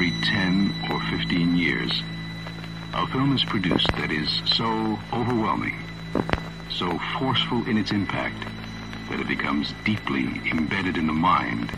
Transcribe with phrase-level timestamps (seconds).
[0.00, 2.02] every 10 or 15 years,
[2.94, 5.76] a film is produced that is so overwhelming,
[6.70, 8.46] so forceful in its impact,
[9.10, 11.70] that it becomes deeply embedded in the mind.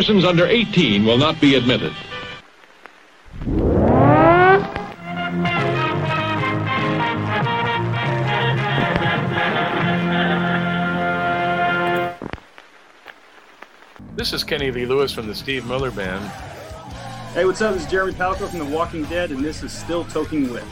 [0.00, 1.92] Persons under 18 will not be admitted.
[14.16, 16.24] This is Kenny Lee Lewis from the Steve Miller Band.
[17.34, 17.74] Hey, what's up?
[17.74, 20.64] This is Jeremy Palko from The Walking Dead, and this is Still Toking With.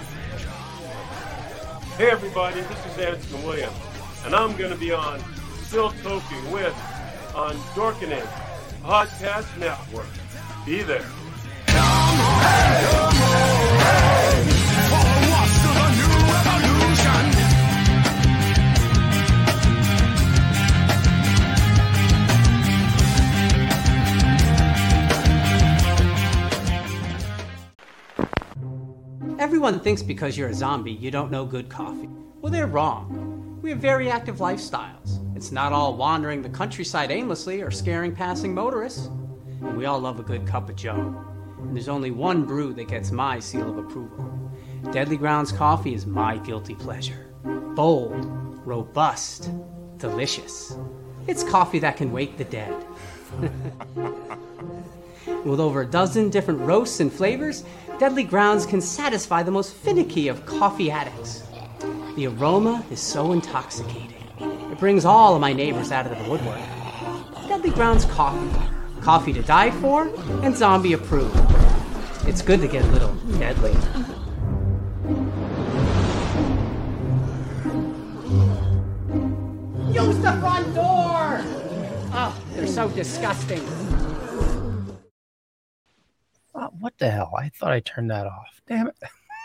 [1.98, 3.76] Hey everybody, this is Anscombe Williams,
[4.24, 5.22] and I'm going to be on
[5.64, 6.72] Still Toking With
[7.34, 8.26] on Dorkening
[8.88, 10.06] Podcast Network.
[10.64, 11.04] Be there.
[29.38, 32.08] Everyone thinks because you're a zombie, you don't know good coffee.
[32.40, 33.58] Well, they're wrong.
[33.60, 34.97] We have very active lifestyles.
[35.48, 39.06] It's not all wandering the countryside aimlessly or scaring passing motorists.
[39.06, 41.24] And we all love a good cup of joe.
[41.56, 44.52] And there's only one brew that gets my seal of approval.
[44.92, 47.32] Deadly Grounds coffee is my guilty pleasure.
[47.74, 48.26] Bold,
[48.66, 49.50] robust,
[49.96, 50.76] delicious.
[51.26, 52.74] It's coffee that can wake the dead.
[55.46, 57.64] With over a dozen different roasts and flavors,
[57.98, 61.42] Deadly Grounds can satisfy the most finicky of coffee addicts.
[62.16, 64.17] The aroma is so intoxicating.
[64.78, 66.60] It brings all of my neighbors out of the woodwork.
[67.48, 68.48] Deadly Grounds coffee.
[69.00, 70.06] Coffee to die for
[70.44, 71.36] and zombie approved.
[72.28, 73.72] It's good to get a little deadly.
[79.92, 81.40] Use the front door!
[82.14, 83.66] Oh, they're so disgusting.
[86.54, 87.32] Uh, what the hell?
[87.36, 88.62] I thought I turned that off.
[88.68, 88.96] Damn it.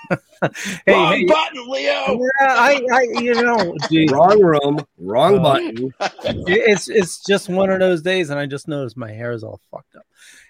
[0.87, 2.19] Wrong hey, button, Leo.
[2.19, 4.11] Yeah, I, I, you know, geez.
[4.11, 5.93] Wrong room, wrong Uh, button.
[6.47, 9.59] it's it's just one of those days, and I just noticed my hair is all
[9.71, 10.05] fucked up.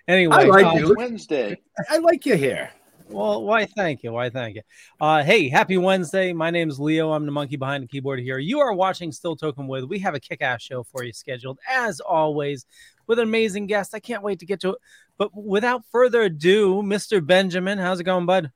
[0.07, 0.95] Anyway, I like uh, you.
[0.97, 1.59] Wednesday.
[1.89, 2.71] I like your hair.
[3.09, 4.11] Well, why thank you.
[4.11, 4.61] Why thank you.
[4.99, 6.33] Uh, hey, happy Wednesday.
[6.33, 7.11] My name is Leo.
[7.11, 8.39] I'm the monkey behind the keyboard here.
[8.39, 9.83] You are watching Still Toking With.
[9.83, 12.65] We have a kick ass show for you scheduled, as always,
[13.05, 13.93] with an amazing guest.
[13.93, 14.77] I can't wait to get to it.
[15.17, 17.23] But without further ado, Mr.
[17.23, 18.51] Benjamin, how's it going, bud?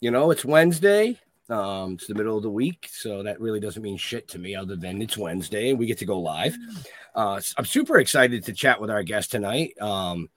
[0.00, 1.18] You know, it's Wednesday.
[1.48, 4.54] Um, it's the middle of the week, so that really doesn't mean shit to me,
[4.54, 6.56] other than it's Wednesday and we get to go live.
[7.14, 9.74] Uh, s- I'm super excited to chat with our guest tonight.
[9.80, 10.28] Um,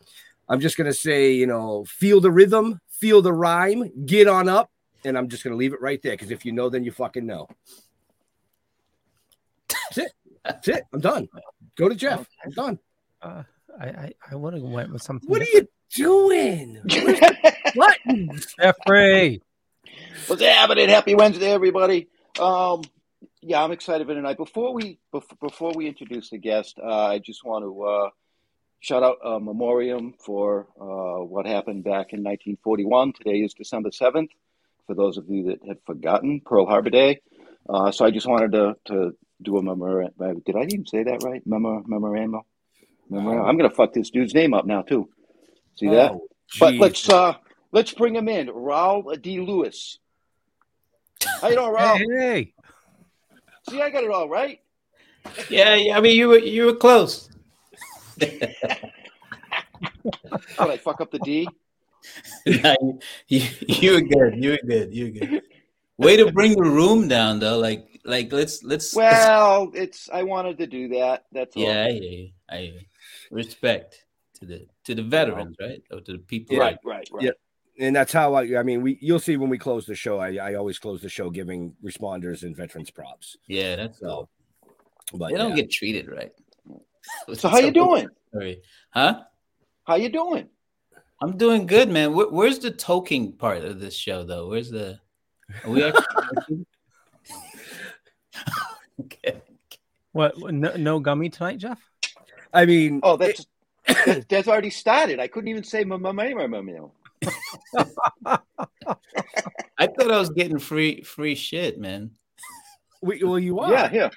[0.49, 4.71] I'm just gonna say, you know, feel the rhythm, feel the rhyme, get on up,
[5.05, 7.25] and I'm just gonna leave it right there because if you know, then you fucking
[7.27, 7.47] know.
[9.69, 10.11] That's it.
[10.43, 10.83] That's it.
[10.93, 11.29] I'm done.
[11.77, 12.27] Go to Jeff.
[12.43, 12.79] I'm done.
[13.21, 13.43] Uh,
[13.79, 15.29] I I, I would have went with something.
[15.29, 16.81] What are you doing?
[17.75, 17.97] what?
[18.59, 19.41] Jeffrey?
[20.27, 20.89] What's happening?
[20.89, 22.07] Happy Wednesday, everybody.
[22.39, 22.83] Um,
[23.41, 24.37] yeah, I'm excited for tonight.
[24.37, 28.09] Before we before we introduce the guest, uh, I just want to uh,
[28.79, 33.13] shout out a memoriam for uh, what happened back in 1941.
[33.13, 34.29] Today is December 7th.
[34.87, 37.21] For those of you that have forgotten, Pearl Harbor Day.
[37.67, 40.41] Uh, so I just wanted to to do a memorandum.
[40.45, 41.45] Did I even say that right?
[41.45, 42.41] Memor- memorandum.
[43.09, 43.45] Memorandum.
[43.47, 45.09] I'm gonna fuck this dude's name up now too.
[45.75, 46.11] See that?
[46.11, 46.27] Oh,
[46.59, 47.35] But let's uh
[47.71, 48.47] let's bring him in.
[48.47, 49.39] Rawle D.
[49.39, 49.99] Lewis.
[51.41, 51.97] How you doing, Rawle?
[51.97, 52.53] Hey, hey.
[53.69, 54.59] See, I got it all right.
[55.49, 55.97] Yeah, yeah.
[55.97, 57.29] I mean, you were you were close.
[60.57, 61.55] What I fuck up the D?
[62.45, 64.43] Nah, you, you, you were good.
[64.43, 64.93] You were good.
[64.93, 65.41] You were good.
[65.97, 67.57] Way to bring the room down, though.
[67.59, 68.95] Like, like let's let's.
[68.95, 71.25] Well, it's I wanted to do that.
[71.31, 71.63] That's all.
[71.63, 72.29] yeah, I hear you.
[72.49, 72.81] I hear you.
[73.31, 74.05] respect
[74.39, 75.81] to the to the veterans, right?
[75.91, 76.57] Or to the people.
[76.57, 77.31] Right, right, right.
[77.75, 77.87] Yeah.
[77.87, 78.59] and that's how I.
[78.59, 80.19] I mean, we you'll see when we close the show.
[80.19, 83.37] I, I always close the show giving responders and veterans props.
[83.47, 84.29] Yeah, that's So,
[85.13, 85.55] but They don't yeah.
[85.63, 86.31] get treated right.
[87.33, 88.07] So how you doing?
[88.33, 88.61] Sorry.
[88.91, 89.23] Huh?
[89.85, 90.47] How you doing?
[91.21, 92.13] I'm doing good, man.
[92.13, 94.49] Where, where's the toking part of this show, though?
[94.49, 94.99] Where's the?
[95.63, 96.65] Are we actually?
[99.01, 99.41] okay.
[100.11, 100.37] What?
[100.37, 101.79] No, no gummy tonight, Jeff?
[102.53, 103.45] I mean, Oh, that's
[103.87, 105.19] that- that's already started.
[105.19, 106.79] I couldn't even say my my my my my.
[108.25, 112.11] I thought I was getting free free shit, man.
[113.01, 113.71] we, well, you are.
[113.71, 114.11] Yeah, here.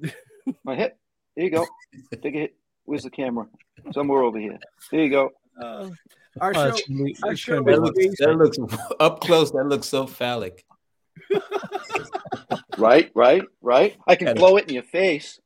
[0.64, 0.96] My hit.
[1.36, 1.66] There you go.
[2.22, 2.54] Take a hit.
[2.84, 3.46] Where's the camera?
[3.92, 4.58] Somewhere over here.
[4.90, 5.30] There you go.
[5.60, 5.90] Uh,
[6.40, 9.20] our Oh, show, it's be- our it's show gonna be That looks, that looks up
[9.20, 9.50] close.
[9.52, 10.64] That looks so phallic.
[12.78, 13.96] Right, right, right.
[14.06, 15.40] I can blow it in your face.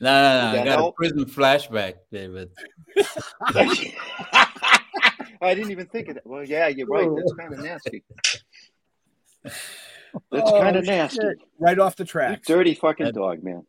[0.00, 0.60] No, no, no.
[0.60, 0.94] I got help?
[0.94, 2.50] a prison flashback there, but
[5.42, 6.26] I didn't even think of that.
[6.26, 7.08] Well, yeah, you're right.
[7.16, 8.02] That's kind of nasty.
[9.44, 9.60] That's
[10.32, 11.20] Oh, kind of nasty.
[11.20, 11.38] shit.
[11.58, 12.46] right off the You tracks.
[12.46, 13.64] dirty fucking dog, man.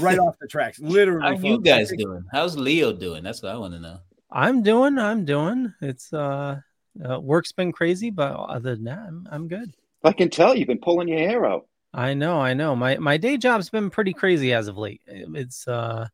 [0.00, 0.78] Right off the tracks.
[0.78, 1.36] Literally.
[1.36, 2.24] how you guys think- doing?
[2.32, 3.22] How's Leo doing?
[3.24, 3.98] That's what I want to know.
[4.30, 4.98] I'm doing.
[4.98, 5.72] I'm doing.
[5.80, 6.60] It's uh,
[7.08, 9.72] uh, work's been crazy, but other than that, I'm, I'm good.
[10.04, 11.66] I can tell you've been pulling your hair out.
[11.94, 12.40] I know.
[12.40, 12.76] I know.
[12.76, 15.00] My my day job's been pretty crazy as of late.
[15.06, 16.08] It's uh,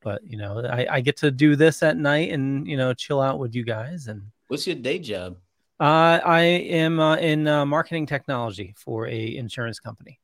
[0.00, 3.20] but you know, I I get to do this at night and you know chill
[3.20, 4.22] out with you guys and.
[4.50, 5.36] What's your day job?
[5.78, 10.18] Uh, I am uh, in uh, marketing technology for a insurance company.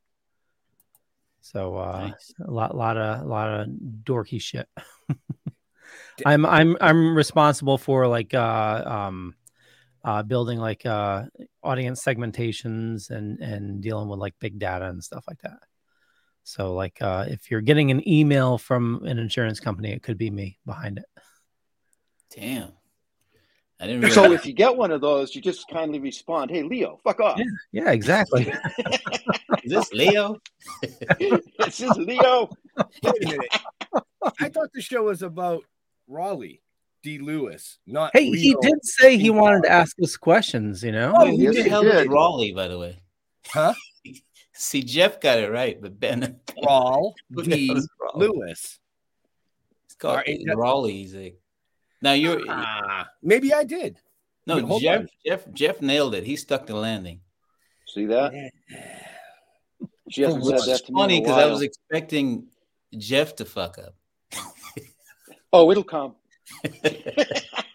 [1.39, 2.33] So uh, Nice.
[2.45, 3.69] a lot, lot of, lot of
[4.03, 4.67] dorky shit.
[6.25, 9.33] I'm, I'm, I'm responsible for like, uh, um,
[10.03, 11.23] uh, building like uh,
[11.63, 15.59] audience segmentations and and dealing with like big data and stuff like that.
[16.43, 20.29] So like, uh, if you're getting an email from an insurance company, it could be
[20.29, 21.05] me behind it.
[22.35, 22.76] Damn.
[23.79, 24.15] I didn't realize.
[24.15, 27.37] So if you get one of those, you just kindly respond, "Hey, Leo, fuck off."
[27.37, 28.51] Yeah, yeah, exactly.
[29.63, 30.37] Is this Leo?
[31.19, 32.49] this is Leo.
[33.03, 33.53] Wait a minute.
[34.39, 35.63] I thought the show was about
[36.07, 36.61] Raleigh
[37.03, 37.19] D.
[37.19, 40.83] Lewis, not Hey, he did say he wanted to ask us questions.
[40.83, 41.13] You know.
[41.15, 42.11] Oh, who yes, the hell is did.
[42.11, 42.99] Raleigh, by the way?
[43.47, 43.73] Huh?
[44.53, 47.13] See, Jeff got it right, but Ben Rawl
[47.43, 47.69] D.
[48.01, 48.27] Raleigh?
[48.27, 48.79] Lewis.
[49.85, 51.35] It's called R-A- Raleigh.
[51.99, 53.99] He's like, now you're Ah, maybe I did.
[54.45, 54.99] no Wait, hold Jeff.
[55.01, 55.07] on.
[55.25, 55.53] Jeff.
[55.53, 56.23] Jeff nailed it.
[56.23, 57.21] He stuck the landing.
[57.85, 58.33] See that?
[60.09, 62.47] She hasn't said Which that is to funny because because I was expecting
[62.97, 63.95] Jeff to fuck up
[65.51, 66.15] Oh, it'll come.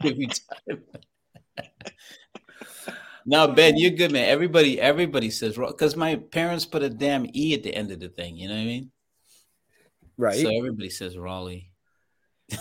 [0.05, 0.83] every time.
[3.27, 4.29] now, Ben, you're good, man.
[4.29, 8.09] Everybody, everybody says because my parents put a damn e at the end of the
[8.09, 8.37] thing.
[8.37, 8.91] You know what I mean?
[10.17, 10.41] Right.
[10.41, 11.72] So everybody says Raleigh.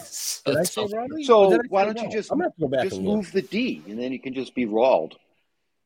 [0.06, 2.12] So did I say all- So did I why say don't you Rawl?
[2.12, 4.20] just I'm gonna have to go back just and move the D, and then you
[4.20, 5.16] can just be rawled.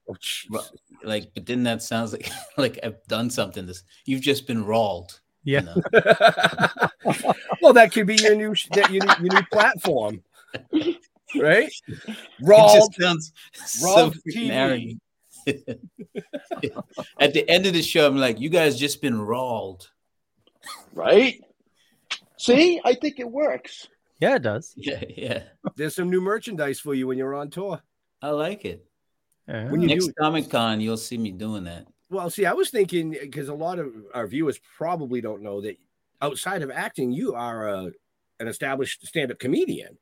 [0.07, 0.45] Oh, jeez.
[0.51, 0.61] Ro-
[1.03, 3.65] like, but then that sounds like like I've done something.
[3.65, 5.19] This you've just been rawled.
[5.43, 5.61] Yeah.
[5.61, 5.81] You know?
[7.61, 10.23] well, that could be your new that your, new- your new platform,
[11.39, 11.69] right?
[11.87, 12.73] It Raw.
[12.73, 14.97] just sounds so Raw TV.
[17.19, 19.89] At the end of the show, I'm like, you guys just been rawled.
[20.93, 21.39] Right?
[22.37, 23.87] See, I think it works.
[24.19, 24.73] Yeah, it does.
[24.77, 25.43] Yeah, yeah.
[25.75, 27.81] There's some new merchandise for you when you're on tour.
[28.21, 28.85] I like it.
[29.47, 29.69] Yeah.
[29.69, 31.85] When you Next Comic Con, you'll see me doing that.
[32.09, 35.77] well, see, I was thinking because a lot of our viewers probably don't know that
[36.21, 37.91] outside of acting, you are a,
[38.39, 39.97] an established stand-up comedian.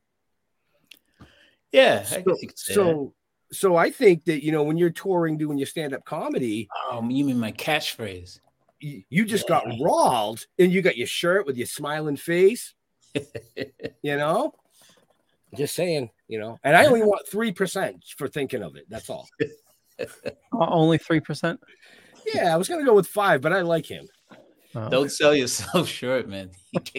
[1.72, 2.80] Yeah, I So, guess you could say that.
[2.82, 3.14] so,
[3.52, 7.26] so I think that you know when you're touring doing your stand-up comedy, Oh, you
[7.26, 8.40] mean my catchphrase?
[8.80, 12.74] you, you just got rawled, and you got your shirt with your smiling face.
[14.02, 14.54] You know,
[15.56, 16.10] just saying.
[16.28, 18.86] You know, and I only want three percent for thinking of it.
[18.90, 19.28] That's all.
[20.00, 20.06] Uh,
[20.52, 21.60] only three percent.
[22.34, 24.08] Yeah, I was gonna go with five, but I like him.
[24.76, 24.90] Oh.
[24.90, 26.50] Don't sell yourself short, man.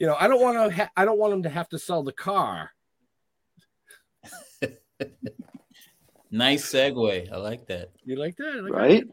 [0.00, 0.74] You know, I don't want to.
[0.74, 2.70] Ha- I don't want him to have to sell the car.
[6.30, 7.32] nice segue.
[7.32, 7.90] I like that.
[8.04, 8.48] You like that?
[8.56, 9.04] I like Right?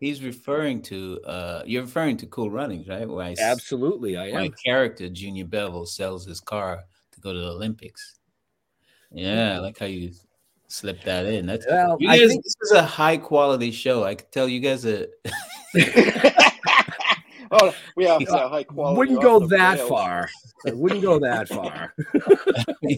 [0.00, 3.06] He's referring to uh you're referring to Cool Runnings, right?
[3.08, 3.52] Where I, that?
[3.52, 4.54] Absolutely, I my am.
[4.64, 8.18] character, Junior Bevil, sells his car to go to the Olympics.
[9.12, 10.12] Yeah, I like how you
[10.68, 11.44] slipped that in.
[11.46, 14.04] That's Well, you I guys, think- this is a high quality show.
[14.04, 15.06] I could tell you guys are
[17.50, 18.98] oh, we have uh, high quality.
[18.98, 19.88] Wouldn't go that rails.
[19.88, 20.28] far.
[20.66, 21.94] I wouldn't go that far.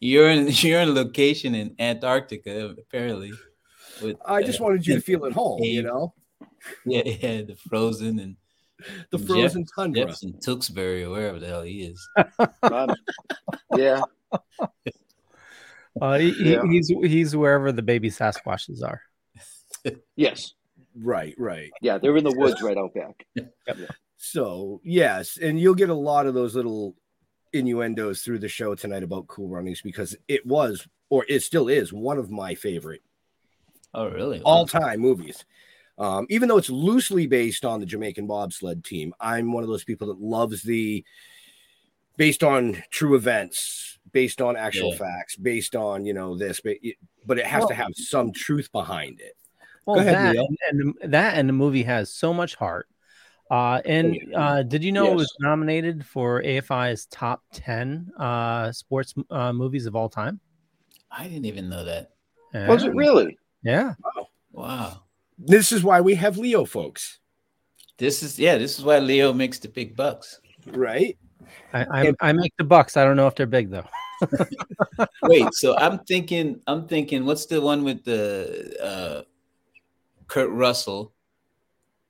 [0.00, 3.32] you're in you're in a location in Antarctica, apparently.
[4.02, 5.62] With, I just uh, wanted you to feel at home.
[5.62, 6.14] You know,
[6.84, 8.36] Yeah, yeah, the frozen and
[9.10, 10.06] the Jeff- frozen tundra.
[10.06, 12.08] Jeff's in Tewksbury or wherever the hell he is.
[13.76, 14.00] Yeah.
[16.00, 16.62] Uh, he, he- Yeah.
[16.70, 19.00] he's he's wherever the baby Sasquatches are.
[20.16, 20.52] Yes.
[20.98, 21.70] Right, right.
[21.82, 23.26] Yeah, they're in the woods right out back.
[24.16, 26.94] So yes, and you'll get a lot of those little
[27.52, 31.92] innuendos through the show tonight about Cool Runnings because it was, or it still is,
[31.92, 33.02] one of my favorite
[33.94, 34.40] Oh, really?
[34.42, 35.44] all-time movies.
[35.98, 39.84] Um, even though it's loosely based on the Jamaican bobsled team, I'm one of those
[39.84, 41.04] people that loves the
[42.16, 44.98] based on true events, based on actual Yeah.
[44.98, 48.70] facts, based on you know this, but it, but it has to have some truth
[48.72, 49.36] behind it.
[49.86, 50.36] Well, Go ahead, that
[50.70, 52.88] and, and that and the movie has so much heart.
[53.48, 59.14] Uh, and uh, did you know it was nominated for AFI's top 10 uh, sports
[59.30, 60.40] uh, movies of all time?
[61.12, 62.10] I didn't even know that.
[62.52, 62.68] Yeah.
[62.68, 63.38] Was it really?
[63.62, 63.94] Yeah.
[64.02, 64.28] Wow.
[64.50, 65.02] Wow.
[65.38, 67.18] This is why we have Leo, folks.
[67.98, 68.56] This is yeah.
[68.58, 70.40] This is why Leo makes the big bucks.
[70.66, 71.16] Right?
[71.72, 72.96] I, I, I make the bucks.
[72.96, 73.86] I don't know if they're big, though.
[75.22, 79.22] Wait, so I'm thinking, I'm thinking, what's the one with the uh
[80.26, 81.12] Kurt Russell?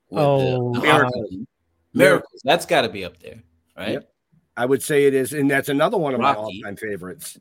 [0.09, 1.13] with Oh, the, the Miracles.
[1.21, 1.47] hockey?
[1.93, 2.41] Miracles.
[2.43, 3.43] That's got to be up there,
[3.77, 3.93] right?
[3.93, 4.09] Yep.
[4.55, 7.37] I would say it is, and that's another one of my all-time favorites.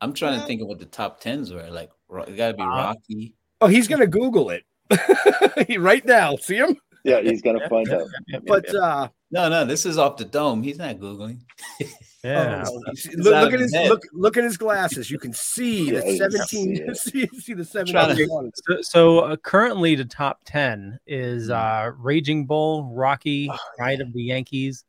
[0.00, 1.70] I'm trying to think of what the top tens were.
[1.70, 3.34] Like, Ro- it got to be Rocky.
[3.62, 4.64] Oh, he's gonna Google it
[5.78, 6.36] right now.
[6.36, 6.76] See him?
[7.04, 8.06] Yeah, he's gonna find out.
[8.46, 10.62] But uh, No, no, this is off the dome.
[10.62, 11.38] He's not googling.
[12.24, 12.62] Yeah.
[12.68, 12.74] oh,
[13.16, 13.88] look, look at his his head.
[13.88, 15.10] look, look at his glasses.
[15.10, 16.94] You can see Yeah, the seventeen.
[16.94, 18.28] see See, see the seventeen.
[18.28, 21.52] to- So, so uh, currently, the top 10 is Hmm.
[21.54, 24.84] uh, Raging Bull, Rocky, Oh, Pride of the Yankees,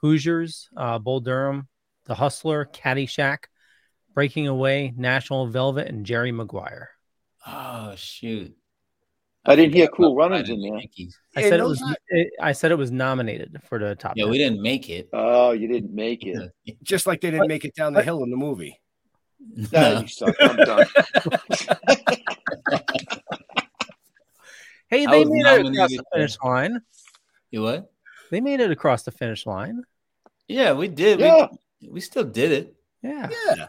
[0.00, 1.68] Hoosiers, uh, Bull Durham,
[2.06, 3.44] The Hustler, Caddyshack,
[4.14, 6.88] Breaking Away, National Velvet, and Jerry Maguire.
[7.46, 8.54] Oh shoot!
[9.44, 10.78] I didn't hear Cool about Runnings in the there.
[10.78, 11.18] Yankees.
[11.36, 11.82] I And said it was.
[11.82, 14.12] are- It, I said it was nominated for the top.
[14.16, 14.30] Yeah, 10.
[14.30, 15.08] we didn't make it.
[15.12, 16.52] Oh, you didn't make it.
[16.82, 18.78] Just like they didn't make it down the hill in the movie.
[19.72, 20.36] Nah, you suck.
[20.40, 20.86] I'm done.
[24.88, 26.80] Hey, they made it across the finish line.
[27.50, 27.90] You what?
[28.30, 29.82] They made it across the finish line.
[30.48, 31.18] Yeah, we did.
[31.18, 31.46] Yeah.
[31.80, 32.74] We, we still did it.
[33.02, 33.30] Yeah.
[33.56, 33.66] Yeah.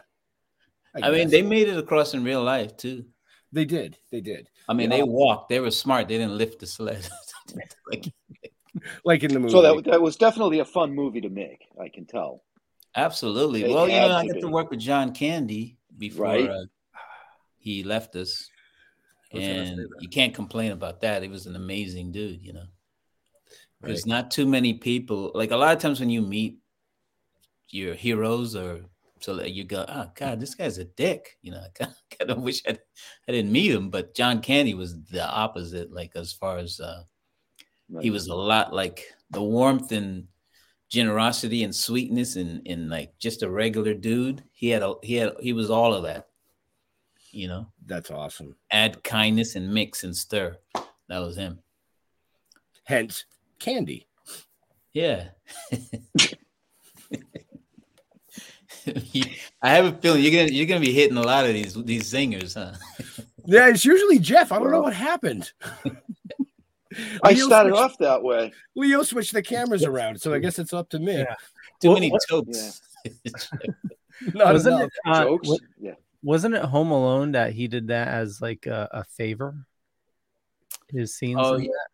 [1.02, 3.06] I, mean, they made it across in real life too.
[3.54, 3.96] They did.
[4.10, 4.48] They did.
[4.68, 4.96] I mean, Yeah.
[4.98, 5.48] they walked.
[5.48, 6.08] They were smart.
[6.08, 7.08] They didn't lift the sled.
[7.90, 8.12] like,
[9.04, 9.52] Like in the movie.
[9.52, 11.60] So that that was definitely a fun movie to make.
[11.80, 12.42] I can tell.
[12.96, 13.62] absolutely.
[13.62, 16.50] They well, you know, I to got to work with John Candy before Right.
[16.50, 16.64] uh,
[17.58, 18.50] he left us,
[19.32, 21.22] I was gonna say and you can't complain about that.
[21.22, 22.42] He was an amazing dude.
[22.42, 22.66] You know,
[23.80, 24.14] there's Right.
[24.16, 25.30] not too many people.
[25.34, 26.58] Like a lot of times when you meet
[27.70, 28.84] your heroes or
[29.24, 31.38] so that you go, oh God, this guy's a dick.
[31.40, 31.86] You know, I
[32.18, 32.76] kind of wish I,
[33.26, 35.90] I didn't meet him, but John Candy was the opposite.
[35.90, 37.04] Like as far as uh,
[38.02, 40.26] he was a lot like the warmth and
[40.90, 44.44] generosity and sweetness and, and like just a regular dude.
[44.52, 46.28] He had a he had he was all of that.
[47.30, 48.54] You know, That's awesome.
[48.70, 50.58] add kindness and mix and stir.
[51.08, 51.60] That was him.
[52.84, 53.24] Hence,
[53.58, 54.06] candy.
[54.92, 55.28] Yeah.
[59.62, 62.08] I have a feeling you're gonna you're gonna be hitting a lot of these these
[62.08, 62.72] singers, huh?
[63.46, 64.52] Yeah, it's usually Jeff.
[64.52, 65.52] I don't know what happened.
[67.22, 68.52] I started switched- off that way.
[68.74, 71.18] Leo switched the cameras around, so I guess it's up to me.
[71.18, 71.34] Yeah.
[71.80, 72.80] Too Well, many what- tokes.
[74.32, 74.86] Not Wasn't enough.
[74.86, 74.92] it?
[75.04, 75.48] Uh, Jokes.
[75.48, 75.94] wa- Yeah.
[76.22, 79.66] wasn't it Home Alone that he did that as like a, a favor?
[80.88, 81.40] His scenes.
[81.42, 81.68] Oh, in yeah.
[81.68, 81.88] that?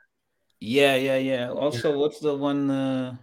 [0.61, 1.50] yeah, yeah, yeah.
[1.50, 2.70] Also, what's the one?
[2.70, 3.16] Uh,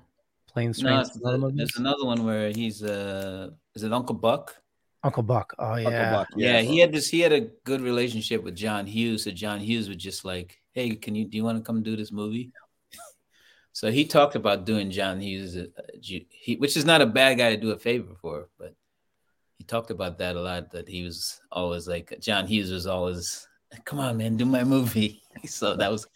[0.57, 4.55] Planes, no, Trains, it's the- there's another one where he's uh, is it Uncle Buck?
[5.03, 5.53] Uncle Buck.
[5.59, 6.11] Oh Uncle yeah.
[6.11, 7.09] Buck, Yeah, he had this.
[7.09, 9.25] He had a good relationship with John Hughes.
[9.25, 11.95] So John Hughes was just like, "Hey, can you do you want to come do
[11.95, 12.51] this movie?"
[13.71, 15.67] so he talked about doing John Hughes, uh,
[16.01, 18.73] Ju- he, which is not a bad guy to do a favor for, but
[19.59, 20.71] he talked about that a lot.
[20.71, 23.47] That he was always like John Hughes was always,
[23.85, 26.07] "Come on, man, do my movie." so that was.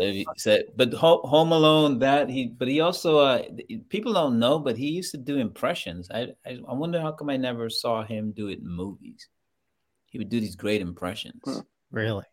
[0.00, 3.42] So he said, but Home Alone, that he, but he also, uh,
[3.90, 6.10] people don't know, but he used to do impressions.
[6.10, 9.28] I, I, I wonder how come I never saw him do it in movies.
[10.06, 11.42] He would do these great impressions.
[11.90, 12.24] Really?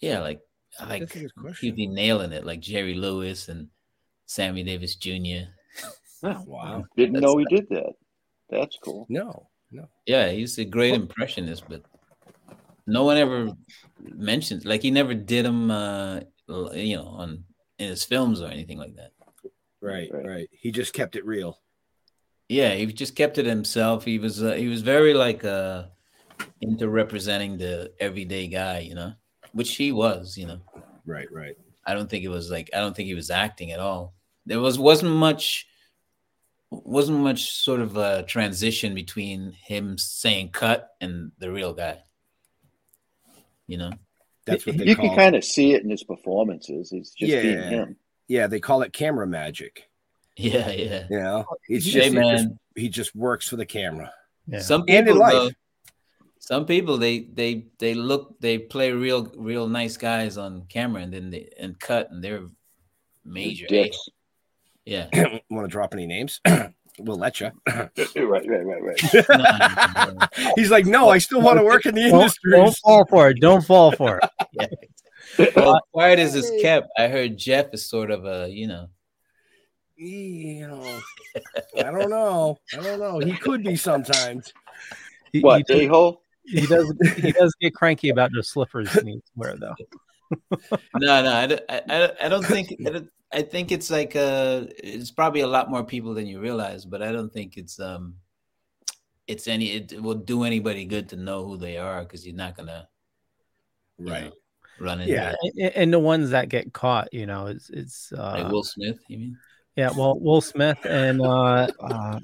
[0.00, 0.40] Yeah, like
[0.86, 3.68] like a he'd be nailing it, like Jerry Lewis and
[4.26, 5.48] Sammy Davis Jr.
[6.22, 6.84] Wow.
[6.96, 7.94] Didn't That's- know he did that.
[8.50, 9.06] That's cool.
[9.08, 9.88] No, no.
[10.06, 11.82] Yeah, he's a great impressionist, but
[12.86, 13.50] no one ever
[13.98, 17.44] mentions like he never did him, uh, you know, on
[17.78, 19.12] in his films or anything like that.
[19.80, 20.26] Right, Right.
[20.26, 20.48] right.
[20.52, 21.60] He just kept it real.
[22.48, 24.04] Yeah, he just kept it himself.
[24.04, 25.84] He was uh, he was very like uh
[26.60, 29.12] into representing the everyday guy, you know,
[29.52, 30.60] which he was, you know.
[31.06, 31.56] Right, right.
[31.86, 34.14] I don't think it was like I don't think he was acting at all.
[34.46, 35.66] There was wasn't much
[36.70, 41.98] wasn't much sort of a transition between him saying cut and the real guy.
[43.66, 43.92] You know?
[44.48, 46.90] That's what they You call can kind of see it in his performances.
[46.90, 47.68] He's just being Yeah.
[47.70, 47.96] him.
[48.28, 49.88] Yeah, they call it camera magic.
[50.36, 51.06] Yeah, yeah.
[51.10, 54.12] You know, oh, it's Hey, just, he, just he just works for the camera.
[54.46, 54.60] Yeah.
[54.60, 55.32] Some And in people life.
[55.32, 55.50] though,
[56.38, 61.12] some people they they they look they play real real nice guys on camera and
[61.12, 62.46] then they and cut and they're
[63.24, 63.66] major.
[63.66, 63.68] Eh?
[63.68, 63.98] Dicks.
[64.84, 65.08] Yeah.
[65.50, 66.40] Want to drop any names?
[66.98, 67.50] we'll let you.
[67.66, 70.28] right, right, right, right.
[70.56, 72.52] He's like, no, I still want to work in the Don't, industry.
[72.52, 73.40] don't fall for it.
[73.40, 74.30] Don't fall for it.
[75.56, 78.86] Well, quiet as it's kept, I heard Jeff is sort of a, you know,
[79.96, 81.00] you know,
[81.76, 82.56] I don't know.
[82.72, 83.18] I don't know.
[83.18, 84.52] He could be sometimes.
[85.32, 86.22] He, What, he, a hole?
[86.44, 89.74] he does he does get cranky about those slippers he needs to wear though.
[90.96, 94.14] no, no, I, don't- I, I, I don't think, I, don't, I think it's like,
[94.14, 97.80] uh, it's probably a lot more people than you realize, but I don't think it's,
[97.80, 98.14] um,
[99.26, 102.56] it's any, it will do anybody good to know who they are because you're not
[102.56, 102.97] gonna, you
[103.98, 104.24] Right.
[104.24, 104.32] know,
[104.80, 105.34] run into Yeah.
[105.56, 108.98] And, and the ones that get caught, you know, it's it's uh, Like Will Smith,
[109.08, 109.38] you mean?
[109.76, 112.20] yeah, well, Will Smith and uh, uh,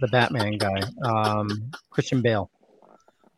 [0.00, 2.50] the Batman guy, um, Christian Bale.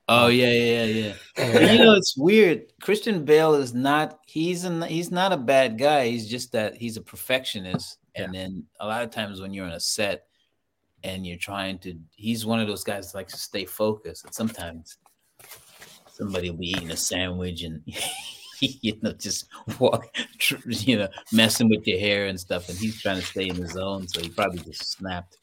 [0.09, 1.73] Oh yeah, yeah, yeah, yeah.
[1.73, 2.65] You know, it's weird.
[2.81, 4.19] Christian Bale is not.
[4.27, 6.09] He's an, he's not a bad guy.
[6.09, 7.99] He's just that he's a perfectionist.
[8.15, 10.27] And then a lot of times when you're on a set
[11.03, 14.25] and you're trying to, he's one of those guys that likes to stay focused.
[14.25, 14.99] And sometimes
[16.23, 17.83] somebody will be eating a sandwich and
[18.61, 19.47] you know just
[19.81, 20.07] walk,
[20.65, 22.69] you know, messing with your hair and stuff.
[22.69, 25.39] And he's trying to stay in the zone, so he probably just snapped.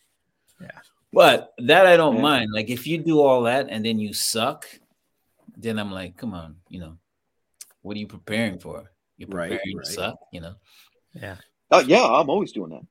[0.61, 0.79] Yeah.
[1.11, 2.21] But that I don't Yeah.
[2.21, 2.51] mind.
[2.53, 4.65] Like if you do all that and then you suck,
[5.57, 6.97] then I'm like, come on, you know,
[7.81, 8.91] what are you preparing for?
[9.17, 9.85] You're Right, preparing right.
[9.85, 10.55] to suck, you know.
[11.13, 11.35] Yeah.
[11.71, 12.87] Oh, yeah, I'm always doing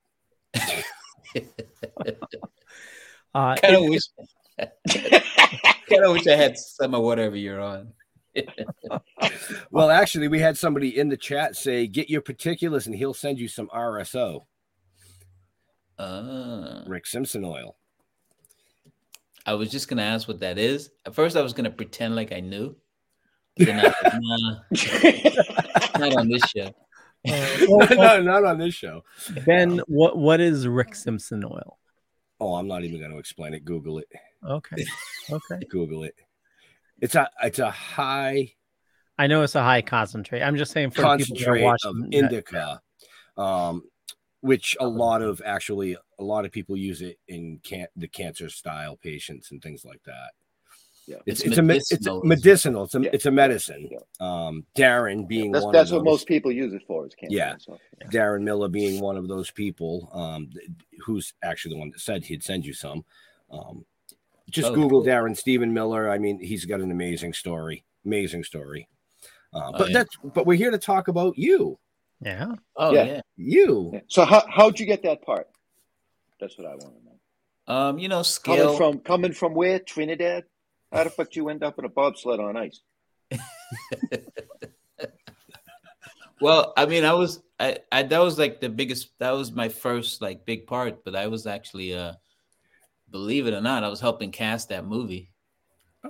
[0.55, 0.85] that.
[3.35, 4.03] Uh, kind of wish,
[4.89, 7.93] kind of wish I had some of whatever you're on.
[9.71, 13.39] Well, actually, we had somebody in the chat say, "Get your particulars, and he'll send
[13.39, 14.47] you some RSO,
[15.99, 17.77] Uh, Rick Simpson oil."
[19.45, 20.91] I was just gonna ask what that is.
[21.05, 22.77] At first, I was gonna pretend like I knew.
[23.57, 23.95] Then I
[24.71, 24.71] was
[25.93, 26.67] nah, not on this show.
[27.29, 29.03] uh, well, well, no, not on this show.
[29.45, 31.79] ben, what what is Rick Simpson oil?
[32.41, 33.65] Oh, I'm not even going to explain it.
[33.65, 34.09] Google it.
[34.47, 34.85] Okay,
[35.31, 35.61] okay.
[35.69, 36.15] Google it.
[37.01, 38.53] It's a it's a high
[39.19, 40.43] I know it's a high concentrate.
[40.43, 42.11] I'm just saying for the people that are concentrate of watching.
[42.11, 42.81] that- indica,
[43.37, 43.83] um,
[44.41, 48.49] which a lot of actually a lot of people use it in can- the cancer
[48.49, 50.31] style patients and things like that.
[51.07, 51.17] Yeah.
[51.27, 52.21] It's, It's it's, a it's medicinal.
[52.23, 52.85] a medicinal.
[52.85, 53.11] It's a Yeah.
[53.15, 53.89] it's a medicine.
[53.91, 53.99] Yeah.
[54.21, 57.07] Um, Darren being That's one that's of what those, most people use it for.
[57.07, 57.35] Is cancer.
[57.37, 57.53] Yeah.
[57.53, 57.79] and stuff.
[58.13, 60.69] Darren Miller being one of those people, um, th-
[61.01, 63.05] who's actually the one that said he'd send you some.
[63.51, 63.85] Um,
[64.51, 65.05] just Oh, Google cool.
[65.05, 66.09] Darren Stephen Miller.
[66.11, 67.85] I mean, he's got an amazing story.
[68.05, 68.89] Amazing story.
[69.53, 69.99] Uh, Oh, but yeah.
[69.99, 71.79] that's but we're here to talk about you.
[72.21, 72.55] Yeah.
[72.77, 73.05] Oh Yeah.
[73.05, 73.21] yeah.
[73.37, 73.91] You.
[73.95, 74.01] Yeah.
[74.09, 75.47] So how how'd you get that part?
[76.41, 77.75] That's what I want to know.
[77.75, 78.77] Um, you know, Coming scale.
[78.77, 79.79] from coming from where?
[79.79, 80.45] Trinidad?
[80.93, 82.81] How the fuck you end up in a bobsled on ice?
[86.41, 89.69] Well, I mean, I was I, I that was like the biggest that was my
[89.69, 92.13] first like big part, but I was actually uh
[93.11, 95.33] believe it or not, I was helping cast that movie.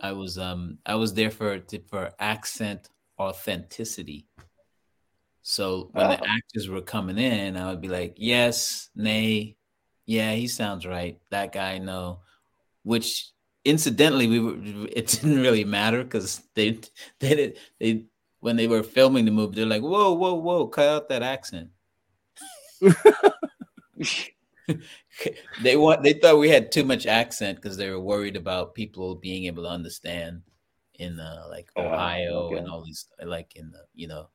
[0.02, 4.28] I was um I was there for for accent authenticity.
[5.42, 6.26] So when the Oh.
[6.26, 9.56] actors were coming in, I would be like, yes, nay,
[10.06, 11.20] yeah, he sounds right.
[11.30, 12.22] That guy, no.
[12.84, 13.32] Which
[13.64, 14.56] incidentally, we were
[14.92, 16.80] it didn't really matter because they
[17.20, 18.06] they did they
[18.40, 21.70] when they were filming the movie, they're like, whoa, whoa, whoa, cut out that accent.
[25.62, 29.14] they want they thought we had too much accent because they were worried about people
[29.14, 30.42] being able to understand
[30.94, 32.56] in uh, like Oh, Ohio okay.
[32.58, 34.28] and all these like in the you know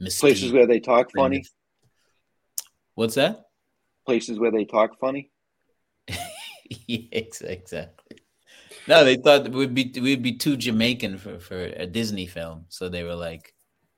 [0.00, 1.44] Places where they talk funny.
[2.94, 3.46] What's that?
[4.04, 5.30] Places where they talk funny.
[6.86, 8.18] yeah, exactly.
[8.86, 12.88] No, they thought we'd be we'd be too Jamaican for, for a Disney film, so
[12.88, 13.54] they were like,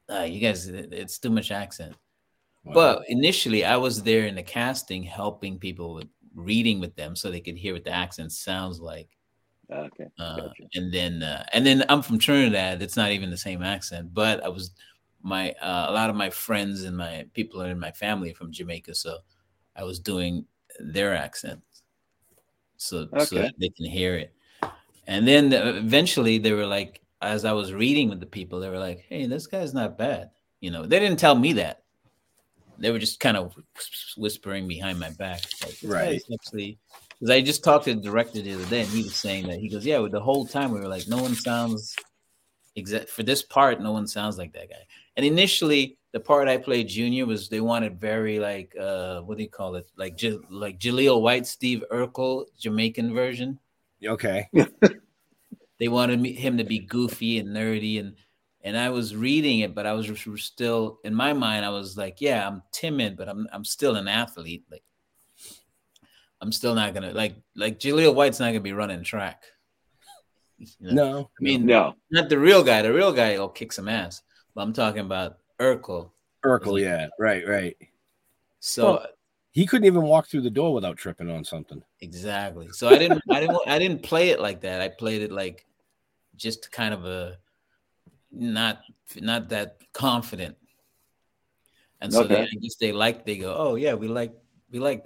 [0.08, 1.96] ah, "You guys, it's too much accent."
[2.72, 7.30] But initially, I was there in the casting, helping people with reading with them, so
[7.30, 9.08] they could hear what the accent sounds like.
[9.72, 10.06] Okay.
[10.18, 10.62] Uh, Gotcha.
[10.74, 12.82] and then, uh, and then I'm from Trinidad.
[12.82, 14.72] It's not even the same accent, but I was
[15.22, 18.52] my uh, a lot of my friends and my people are in my family from
[18.52, 19.18] Jamaica, so
[19.74, 20.44] I was doing
[20.78, 21.60] their accent,
[22.76, 24.32] so so that they can hear it.
[25.06, 28.68] And then uh, eventually, they were like, as I was reading with the people, they
[28.68, 31.82] were like, "Hey, this guy's not bad." You know, they didn't tell me that.
[32.78, 33.54] They were just kind of
[34.16, 36.22] whispering behind my back, like, Right.
[36.32, 36.78] Actually,
[37.18, 39.58] because I just talked to the director the other day, and he was saying that
[39.58, 41.96] he goes, "Yeah, the whole time we were like, no one sounds
[42.74, 43.80] exact for this part.
[43.80, 44.86] No one sounds like that guy."
[45.16, 49.42] And initially, the part I played Junior was they wanted very like uh what do
[49.42, 49.90] you call it?
[49.96, 53.58] Like J- like Jaleel White, Steve Urkel, Jamaican version.
[54.04, 54.48] Okay.
[55.78, 58.14] They wanted me, him to be goofy and nerdy, and
[58.66, 61.64] and I was reading it, but I was still in my mind.
[61.64, 64.64] I was like, yeah, I'm timid, but I'm I'm still an athlete.
[64.68, 64.82] Like
[66.40, 69.44] I'm still not gonna like like Jaleel White's not gonna be running track.
[70.58, 70.94] You know?
[70.94, 71.30] No.
[71.38, 71.94] I mean, No.
[72.10, 72.80] not the real guy.
[72.80, 74.22] The real guy will kick some ass.
[74.54, 76.10] But I'm talking about Urkel.
[76.46, 77.76] Urkel, yeah, right, right.
[78.60, 79.06] So Well,
[79.52, 81.82] he couldn't even walk through the door without tripping on something.
[82.00, 82.68] Exactly.
[82.72, 84.80] So I didn't I didn't I didn't play it like that.
[84.80, 85.66] I played it like
[86.36, 87.36] just kind of a
[88.36, 88.82] not
[89.16, 90.56] not that confident.
[92.00, 92.42] And so they, Okay.
[92.42, 94.34] I guess they like they go, oh yeah, we like
[94.70, 95.04] we like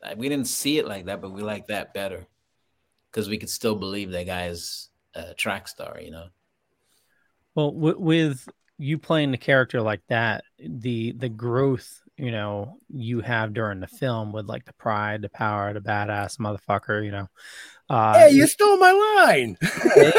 [0.00, 0.18] that.
[0.18, 2.26] We didn't see it like that, but we like that better
[3.10, 6.28] because we could still believe that guy is a track star, you know.
[7.54, 13.20] Well, w- with you playing the character like that, the the growth you know you
[13.20, 17.28] have during the film with like the pride, the power, the badass motherfucker, you know.
[17.92, 18.90] Uh, hey, you stole my
[19.26, 19.58] line.
[19.60, 20.14] it,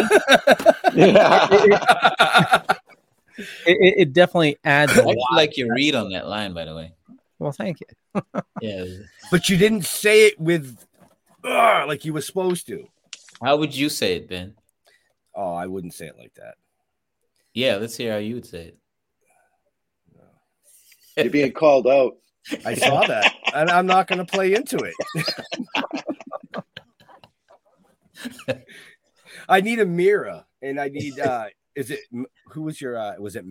[3.65, 5.33] it, it definitely adds I a lot.
[5.33, 6.91] like your read on that line, by the way.
[7.39, 7.88] Well, thank you.
[8.62, 8.86] Yeah.
[9.31, 10.77] but you didn't say it with
[11.43, 12.88] "Ugh," like you were supposed to.
[13.43, 14.53] How would you say it, Ben?
[15.33, 16.53] Oh, I wouldn't say it like that.
[17.55, 18.77] Yeah, let's hear how you would say it.
[21.17, 22.17] You're being called out.
[22.65, 24.93] I saw that, and I'm not going to play into it.
[29.49, 31.19] I need a mirror, and I need.
[31.19, 31.99] uh Is it
[32.49, 32.97] who was your?
[32.97, 33.45] uh Was it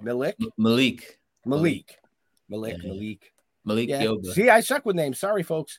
[0.00, 0.36] Malik?
[0.56, 1.18] Malik.
[1.44, 1.98] Malik.
[2.48, 2.76] Malik.
[2.82, 2.90] Yeah.
[2.92, 3.32] Malik.
[3.64, 4.02] Malik Yeah.
[4.04, 4.32] Yoba.
[4.32, 5.18] See, I suck with names.
[5.18, 5.78] Sorry, folks.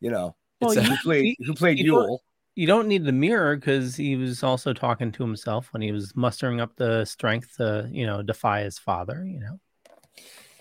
[0.00, 2.20] You know, Well, It's a- who played who played you don't-
[2.56, 6.14] You don't need the mirror because he was also talking to himself when he was
[6.14, 9.24] mustering up the strength to, you know, defy his father.
[9.26, 9.60] You know,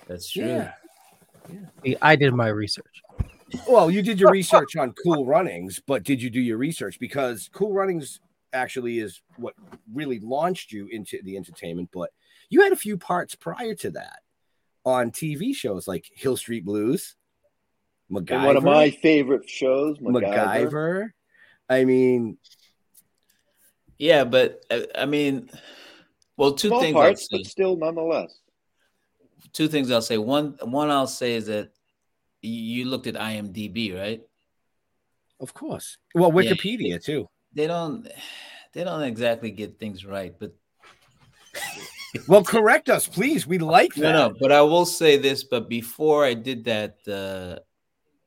[0.08, 0.44] That's true.
[0.46, 0.74] Yeah.
[1.84, 3.02] See, I did my research.
[3.68, 7.50] Well, you did your research on Cool Runnings, but did you do your research because
[7.54, 8.20] Cool Runnings
[8.52, 9.56] actually is what
[9.94, 11.90] really launched you into the entertainment?
[11.94, 12.12] But
[12.50, 14.20] you had a few parts prior to that
[14.86, 17.16] on TV shows like Hill Street Blues,
[18.12, 20.70] MacGyver, And one of my favorite shows, MacGyver.
[20.70, 21.10] MacGyver.
[21.70, 22.38] I mean,
[23.98, 25.50] Yeah, but uh, I mean,
[26.36, 26.94] well, two Small things.
[26.94, 28.38] parts, but still nonetheless.
[29.54, 30.18] Two things I'll say.
[30.18, 31.70] One, one I'll say is that y-
[32.44, 34.22] you looked at IMDb, right?
[35.40, 35.98] of course.
[36.16, 36.52] Well, Yeah.
[36.54, 37.28] Wikipedia too.
[37.54, 38.08] They don't,
[38.74, 40.54] they don't exactly get things right, but
[42.28, 43.46] Well, correct us, please.
[43.48, 44.02] We like that.
[44.14, 44.28] no.
[44.30, 45.44] no, But I will say this.
[45.44, 47.60] But before I did that, uh,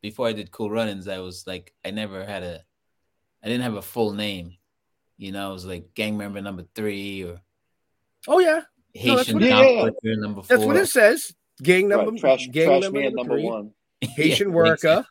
[0.02, 2.60] before I did Cool Runnings, I was like, I never had a,
[3.42, 4.56] I didn't have a full name.
[5.16, 7.40] You know, I was like gang member number three or
[8.28, 8.62] Oh yeah,
[9.04, 10.46] No, that's Haitian what it- conflict number four.
[10.56, 11.32] that's what it says.
[11.62, 13.44] Gang number, Right, trash, gang trash member man number, number three.
[13.44, 13.70] one.
[14.06, 15.06] Haitian Yeah, worker,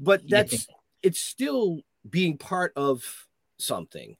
[0.00, 0.42] but Yeah.
[0.42, 0.66] that's
[1.02, 3.26] it's still being part of
[3.58, 4.16] something,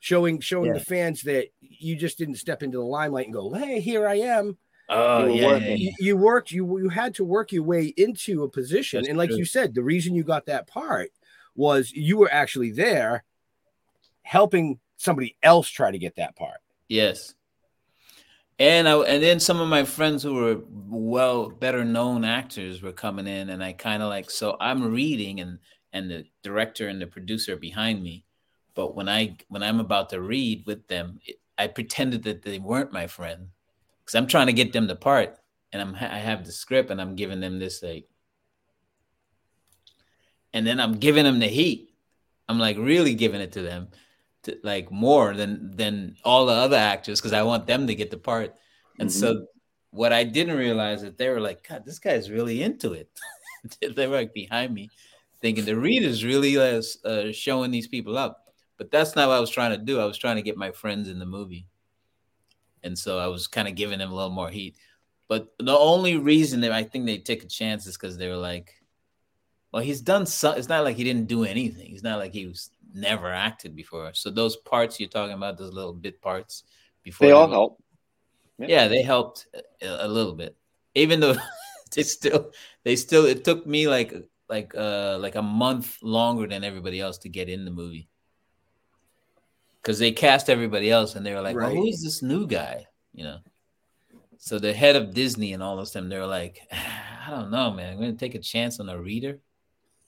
[0.00, 0.78] showing showing Yeah.
[0.78, 4.16] the fans that you just didn't step into the limelight and go, "Hey, here I
[4.16, 5.90] am." Oh You yeah, You, yeah.
[5.98, 9.30] you worked, you you had to work your way into a position, That's and like
[9.30, 9.38] true.
[9.38, 11.10] you said, the reason you got that part
[11.56, 13.24] was you were actually there,
[14.22, 16.60] helping somebody else try to get that part.
[16.88, 17.34] Yes.
[18.58, 22.92] And I and then some of my friends who were well better known actors were
[22.92, 25.58] coming in and I kind of like so I'm reading and
[25.92, 28.24] and the director and the producer behind me
[28.74, 32.60] but when I when I'm about to read with them it, I pretended that they
[32.60, 33.48] weren't my friend
[34.04, 35.36] cuz I'm trying to get them the part
[35.72, 38.06] and I'm I have the script and I'm giving them this like
[40.52, 41.90] and then I'm giving them the heat.
[42.48, 43.88] I'm like really giving it to them
[44.44, 48.10] to, like more than than all the other actors because I want them to get
[48.10, 48.54] the part.
[48.98, 49.46] And so
[49.90, 53.08] what I didn't realize that they were like, God, this guy's really into it.
[53.96, 54.90] they were like behind me,
[55.40, 58.44] thinking the reader's really uh, uh, showing these people up.
[58.76, 60.00] But that's not what I was trying to do.
[60.00, 61.66] I was trying to get my friends in the movie,
[62.82, 64.76] and so I was kind of giving them a little more heat.
[65.28, 68.36] But the only reason that I think they take a chance is because they were
[68.36, 68.74] like,
[69.74, 70.56] well, he's done some.
[70.56, 71.92] It's not like he didn't do anything.
[71.92, 74.08] It's not like he was never acted before.
[74.14, 76.62] So those parts you're talking about, those little bit parts,
[77.02, 77.82] before They all were- help.
[78.56, 79.48] Yeah, they helped
[79.82, 80.56] a, a little bit,
[80.94, 81.34] even though
[81.96, 82.52] they still,
[82.84, 83.24] they still.
[83.26, 84.14] It took me like
[84.48, 88.06] like uh like a month longer than everybody else to get in the movie
[89.82, 92.86] because they cast everybody else and they were like, well, who is this new guy?
[93.12, 93.38] You know.
[94.38, 96.60] So the head of Disney and all of them, they're like,
[97.26, 97.92] I don't know, man.
[97.94, 99.40] I'm gonna take a chance on a reader.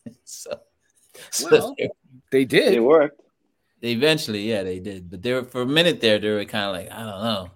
[0.24, 0.60] so,
[1.30, 1.90] so Well, they-
[2.32, 2.72] They did.
[2.74, 3.20] It worked.
[3.80, 5.08] they eventually, yeah, they did.
[5.10, 7.50] But they were for a minute there, they were kind of like, I don't know.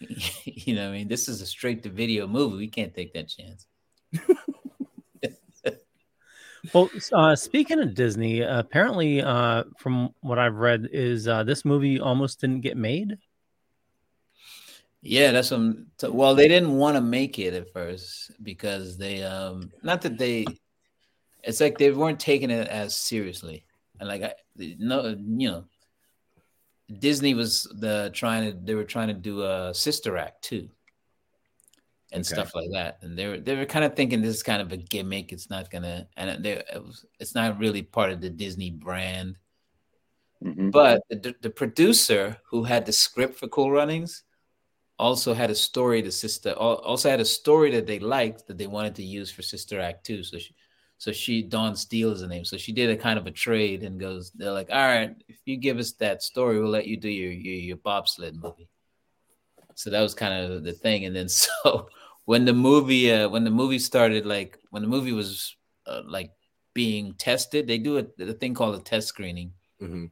[0.44, 2.56] you know, what I mean, this is a straight to video movie.
[2.56, 3.66] We can't take that chance.
[6.74, 11.98] Well, uh, speaking of Disney, apparently, uh, from what I've read, is uh, this movie
[11.98, 13.16] almost didn't get made.
[15.00, 15.56] Yeah, that's what.
[15.60, 20.02] I'm, so, well, they didn't want to make it at first because they, um, not
[20.02, 20.44] that they,
[21.42, 23.64] it's like they weren't taking it as seriously,
[23.98, 25.64] and like I, no, you know,
[26.98, 30.68] Disney was the trying to they were trying to do a sister act too.
[32.12, 32.34] And Okay.
[32.34, 34.72] stuff like that, and they were they were kind of thinking this is kind of
[34.72, 35.32] a gimmick.
[35.32, 39.38] It's not gonna, and they, it was, it's not really part of the Disney brand.
[40.42, 40.72] Mhm.
[40.72, 44.24] But the, the producer who had the script for Cool Runnings
[44.98, 48.66] also had a story to Sister also had a story that they liked that they
[48.66, 50.24] wanted to use for Sister Act 2.
[50.24, 50.52] So she
[51.00, 52.44] so she Dawn Steel is the name.
[52.44, 55.38] So she did a kind of a trade and goes, they're like, all right, if
[55.46, 58.68] you give us that story, we'll let you do your your, your bobsled movie.
[59.74, 61.06] So that was kind of the thing.
[61.06, 61.88] And then so
[62.26, 66.32] when the movie uh, when the movie started, like when the movie was uh, like
[66.74, 70.10] being tested, they do a, a thing called a test screening Mhm.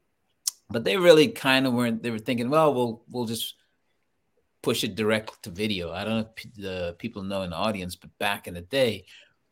[0.70, 3.54] but they really kind of weren't they were thinking well we'll we'll just
[4.62, 7.94] push it direct to video i don't know if the people know in the audience
[7.96, 9.04] but back in the day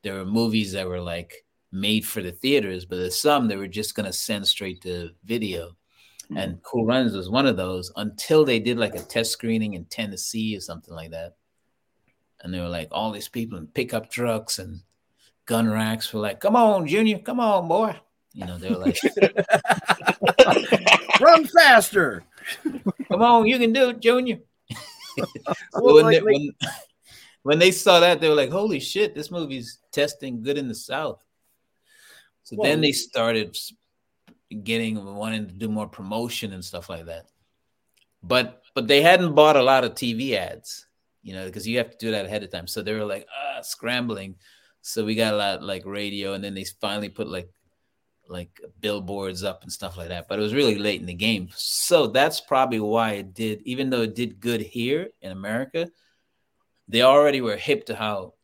[0.02, 3.66] there were movies that were like made for the theaters but there's some that were
[3.66, 5.76] just going to send straight to video
[6.28, 6.36] hmm.
[6.36, 9.84] and cool runs was one of those until they did like a test screening in
[9.86, 11.34] tennessee or something like that
[12.42, 14.80] and they were like all these people in pickup trucks and
[15.44, 17.94] gun racks were like come on junior come on boy
[18.32, 18.96] you know they were like
[21.20, 22.24] Run faster.
[23.08, 24.38] Come on, you can do it, Junior.
[25.16, 25.26] So
[25.74, 26.50] Well, when, like- they, when,
[27.46, 30.74] when they saw that, they were like, "Holy shit, this movie's testing good in the
[30.74, 31.24] South."
[32.42, 33.56] So Well- then they started
[34.64, 37.26] getting wanting to do more promotion and stuff like that.
[38.20, 40.86] But but they hadn't bought a lot of TV ads,
[41.22, 42.66] you know, because you have to do that ahead of time.
[42.66, 44.34] So they were like ah, scrambling.
[44.82, 47.48] So we got a lot like radio, and then they finally put like
[48.28, 50.26] like billboards up and stuff like that.
[50.26, 51.48] But it was really late in the game.
[51.54, 55.88] So that's probably why it did, even though it did good here in America,
[56.88, 58.34] they already were hip to how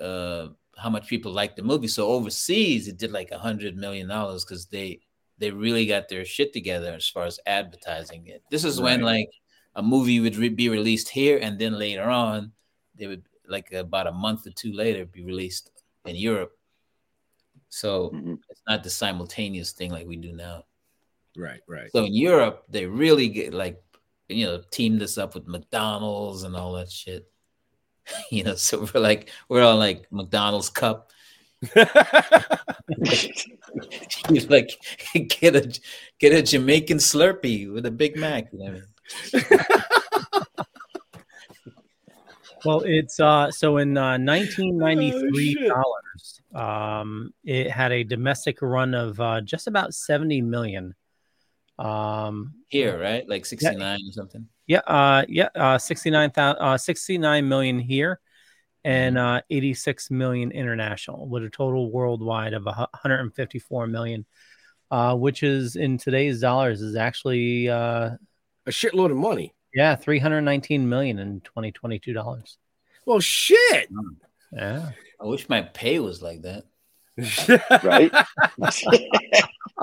[0.00, 1.88] uh how much people liked the movie.
[1.88, 5.00] So overseas it did like a hundred million dollars because they
[5.38, 8.42] they really got their shit together as far as advertising it.
[8.50, 9.28] This is when like
[9.74, 12.52] a movie would re- be released here and then later on
[12.94, 15.70] they would like about a month or two later be released
[16.04, 16.52] in Europe.
[17.68, 18.38] So Mhm.
[18.48, 20.64] it's not the simultaneous thing like we do now.
[21.36, 21.90] Right, right.
[21.92, 23.82] So in Europe, they really get like,
[24.28, 27.30] you know, teamed us up with McDonald's and all that shit.
[28.30, 31.10] you know, so we're like, we're all like McDonald's cup.
[31.74, 31.84] you
[34.50, 34.70] like
[35.28, 35.80] get a
[36.18, 38.52] get a Jamaican Slurpee with a Big Mac.
[38.52, 38.84] You know I mean?
[42.66, 45.68] Well, it's uh so in uh, 1993 shit.
[45.68, 50.94] dollars, um, it had a domestic run of uh, just about 70 million.
[51.78, 53.28] Um, Here, right?
[53.28, 54.48] Like 69 or something.
[54.66, 58.20] Yeah, uh, yeah, uh, 69 uh, 69 million here,
[58.84, 64.24] and uh, 86 million international, with a total worldwide of 154 million,
[64.90, 68.10] uh, which is in today's dollars is actually uh,
[68.66, 69.54] A shitload of money.
[69.74, 72.58] yeah 319 million in 2022 dollars.
[73.04, 73.88] Well, shit.
[74.52, 74.90] Yeah.
[75.20, 76.64] I wish my pay was like that.
[77.82, 78.12] Right?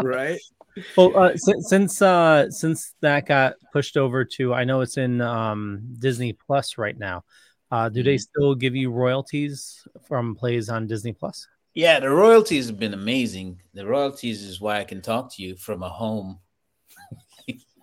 [0.02, 0.40] right.
[0.98, 5.22] Well, uh, since since uh, since that got pushed over to, I know it's in
[5.22, 7.26] um, Disney Plus right now.
[7.70, 11.48] Uh, do they still give you royalties from plays on Disney Plus?
[11.76, 13.62] Yeah, the royalties have been amazing.
[13.76, 16.40] The royalties is why I can talk to you from a home.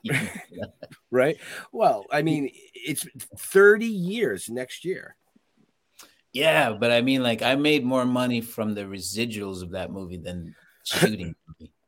[1.10, 1.36] Right.
[1.72, 5.16] Well, I mean, it's 30 years next year.
[6.32, 10.16] yeah, but I mean, like, I made more money from the residuals of that movie
[10.18, 11.34] than shooting.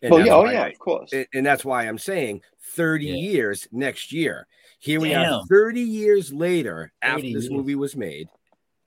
[0.00, 0.12] the movie.
[0.12, 1.12] And oh that's yeah, oh why yeah, I- of course.
[1.12, 2.42] and- and that's why I'm saying
[2.74, 3.14] 30 Yeah.
[3.14, 4.46] years next year.
[4.78, 7.50] Here we are, 30 years later, after this years.
[7.50, 8.28] movie was made,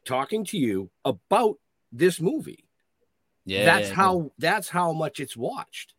[0.06, 1.58] talking to you about
[1.92, 2.66] this movie.
[3.46, 5.96] Yeah, that's yeah, how that's how much it's watched.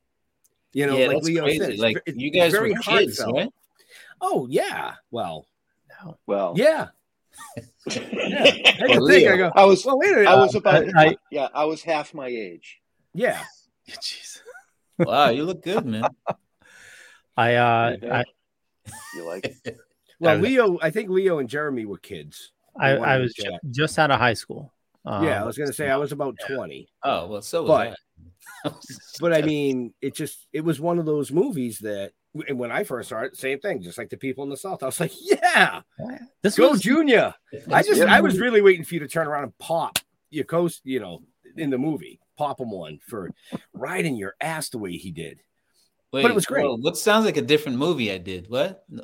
[0.72, 1.58] You know, yeah, like that's Leo crazy.
[1.58, 3.34] said, like it's you guys were very kids, heartfelt.
[3.36, 3.48] right?
[4.20, 4.94] Oh yeah.
[5.10, 5.46] Well,
[6.26, 6.88] well, yeah.
[7.86, 8.02] yeah.
[8.04, 9.28] I Well, think.
[9.28, 9.50] I go.
[9.54, 10.28] I was Well, wait a minute.
[10.28, 12.80] I was about I- I- yeah, I was half my age.
[13.12, 13.42] yeah.
[13.90, 14.40] Jeez.
[15.06, 16.04] Wow, you look good, man.
[17.36, 18.24] I uh, I,
[19.14, 19.76] You like it?
[20.20, 20.78] Well, I Leo.
[20.82, 22.52] I think Leo and Jeremy were kids.
[22.78, 24.70] I, I was ju- just out of high school.
[25.06, 26.86] Um, yeah, I was gonna say I was about 20.
[27.02, 28.74] Oh well, so was But- I.
[29.20, 32.12] But I mean, it just it was one of those movies that
[32.46, 34.82] and when I first saw it, same thing, just like the people in the South.
[34.82, 35.80] I was like, yeah,
[36.42, 37.34] this go was Junior.
[37.72, 38.14] I just Yeah.
[38.14, 41.22] I was really waiting for you to turn around and pop your coast, you know,
[41.56, 43.30] in the movie, pop him one for
[43.74, 45.40] riding your ass the way he did.
[46.12, 46.64] Wait, but it was great.
[46.64, 48.46] whoa, what sounds like a different movie I did?
[48.48, 48.84] What?
[48.90, 49.02] No.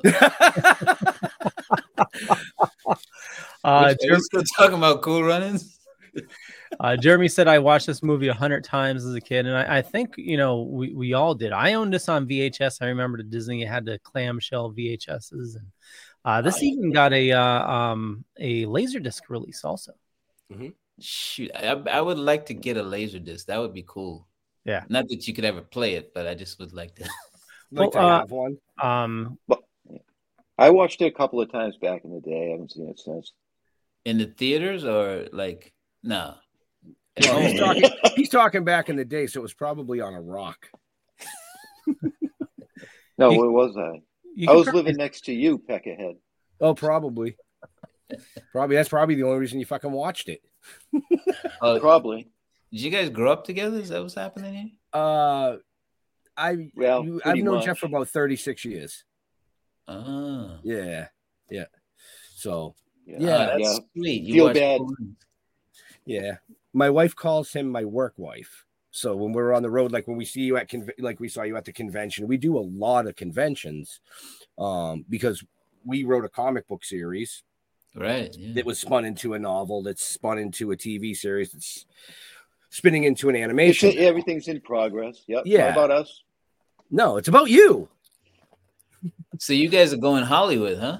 [3.63, 5.79] uh, Which- are we still talking about Cool Runnings?
[6.81, 9.77] Uh, Jeremy said I watched this movie a hundred times as a kid, and I,
[9.77, 11.53] I think you know we, we all did.
[11.53, 12.81] I owned this on VHS.
[12.81, 15.67] I remember the Disney had the clamshell VHSs, and
[16.25, 19.93] uh, this even got a uh, um, a laserdisc release also.
[20.99, 23.47] Shoot, I, I would like to get a laser disc.
[23.47, 24.27] That would be cool.
[24.65, 24.83] Yeah.
[24.89, 27.07] Not that you could ever play it, but I just would like to.
[27.69, 28.57] Like to uh, have one.
[28.81, 29.37] Um,
[30.57, 32.47] I watched it a couple of times back in the day.
[32.47, 33.33] I haven't seen it since.
[34.05, 36.35] In the theaters or like no.
[37.21, 37.89] Well, he's talking.
[38.15, 40.69] He's talking back in the day, so it was probably on a rock.
[43.17, 44.01] No, You- where was I?
[44.47, 46.17] I was probably- living next to you, Peckerhead.
[46.61, 47.35] Oh, probably.
[48.51, 50.41] Probably that's probably the only reason you fucking watched it.
[51.61, 52.27] Oh, Probably.
[52.71, 53.77] did you guys grow up together?
[53.77, 54.69] Is that what's happening here?
[54.93, 55.57] Uh,
[56.35, 57.65] I Well, you, I've known much.
[57.65, 59.03] Jeff for about thirty six years.
[59.87, 61.07] Oh, Yeah,
[61.49, 61.65] yeah.
[62.35, 63.77] So Yeah, Yeah, that's yeah.
[63.95, 64.23] sweet.
[64.23, 64.77] You Feel bad.
[64.79, 65.25] Cool Runnings.
[66.05, 66.37] yeah,
[66.73, 68.65] my wife calls him my work wife.
[68.91, 71.29] So when we're on the road, like when we see you at conv- like we
[71.29, 73.99] saw you at the convention, we do a lot of conventions,
[74.57, 75.43] um, because
[75.85, 77.43] we wrote a comic book series
[77.95, 78.35] Right.
[78.37, 78.53] Yeah.
[78.55, 81.85] that was spun into a novel that's spun into a TV series that's
[82.69, 83.97] spinning into an It's, animation.
[83.97, 85.23] everything's in progress.
[85.27, 85.43] Yep.
[85.45, 85.71] Yeah.
[85.71, 86.23] How about us?
[86.91, 87.89] No, it's about you.
[89.39, 90.99] So you guys are going Hollywood, huh?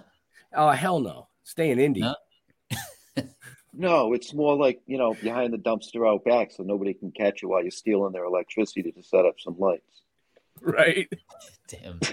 [0.56, 2.02] Oh hell no, stay in Indy.
[2.02, 2.16] No?
[3.80, 7.44] No, it's more like, you know, behind the dumpster out back so nobody can catch
[7.44, 10.02] you while you're stealing their electricity to set up some lights.
[10.62, 11.08] Right.
[11.68, 12.00] Damn.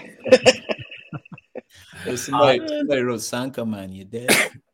[2.03, 4.29] Hey, somebody, somebody wrote Sanka Man, you dead.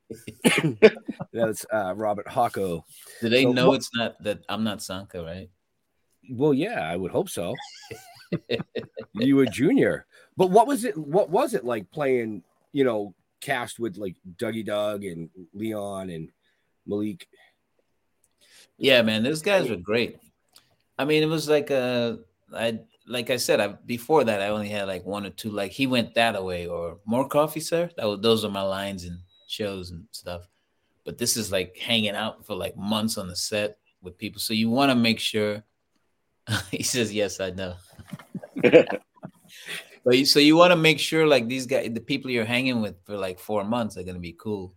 [1.34, 2.84] That's uh, Robert Hocko.
[3.22, 5.50] Do they So know what- it's not that I'm not Sanka, right?
[6.30, 7.56] Well, yeah, I would hope so.
[9.16, 10.06] you were junior,
[10.38, 10.98] but what was it?
[10.98, 12.44] What was it like playing?
[12.72, 16.30] You know, cast with like Dougie Doug and Leon and
[16.86, 17.28] Malik.
[18.78, 20.18] Yeah, man, those guys were great.
[20.98, 22.18] I mean, it was like uh
[22.56, 25.50] I like I said, I before that I only had like one or two.
[25.50, 27.90] Like he went that away or more coffee, sir.
[27.98, 29.18] That was those are my lines and
[29.52, 30.48] shows and stuff.
[31.04, 34.40] But this is like hanging out for like months on the set with people.
[34.40, 35.64] So you want to make sure.
[36.72, 37.76] he says, "Yes, I know."
[40.04, 42.82] But you, so you want to make sure like these guys, the people you're hanging
[42.82, 44.74] with for like four months are gonna be cool.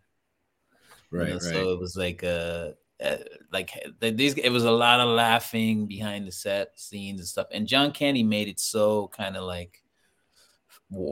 [1.10, 3.16] You know, So it was like uh, uh
[3.52, 7.46] like the- these it was a lot of laughing behind the set scenes and stuff.
[7.52, 9.82] And John Candy made it so kind of like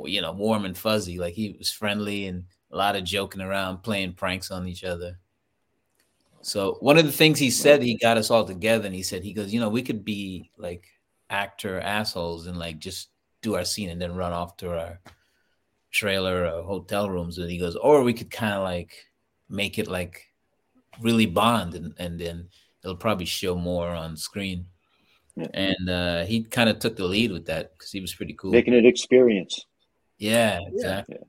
[0.05, 1.19] you know, warm and fuzzy.
[1.19, 5.19] Like he was friendly and a lot of joking around, playing pranks on each other.
[6.41, 9.23] So one of the things he said, he got us all together and he said,
[9.23, 10.89] he goes, you know, we could be like
[11.31, 13.11] actor assholes and like just
[13.43, 14.99] do our scene and then run off to our
[15.93, 17.39] trailer or hotel rooms.
[17.39, 19.07] And he goes, or we could kind of like
[19.49, 20.33] make it like
[21.01, 22.49] really bond and, and then
[22.83, 24.67] it'll probably show more on screen.
[25.37, 25.47] Yeah.
[25.55, 28.51] And uh, he kind of took the lead with that because he was pretty cool.
[28.51, 29.65] Making it experience.
[30.19, 31.17] Yeah, exactly.
[31.19, 31.27] Yeah.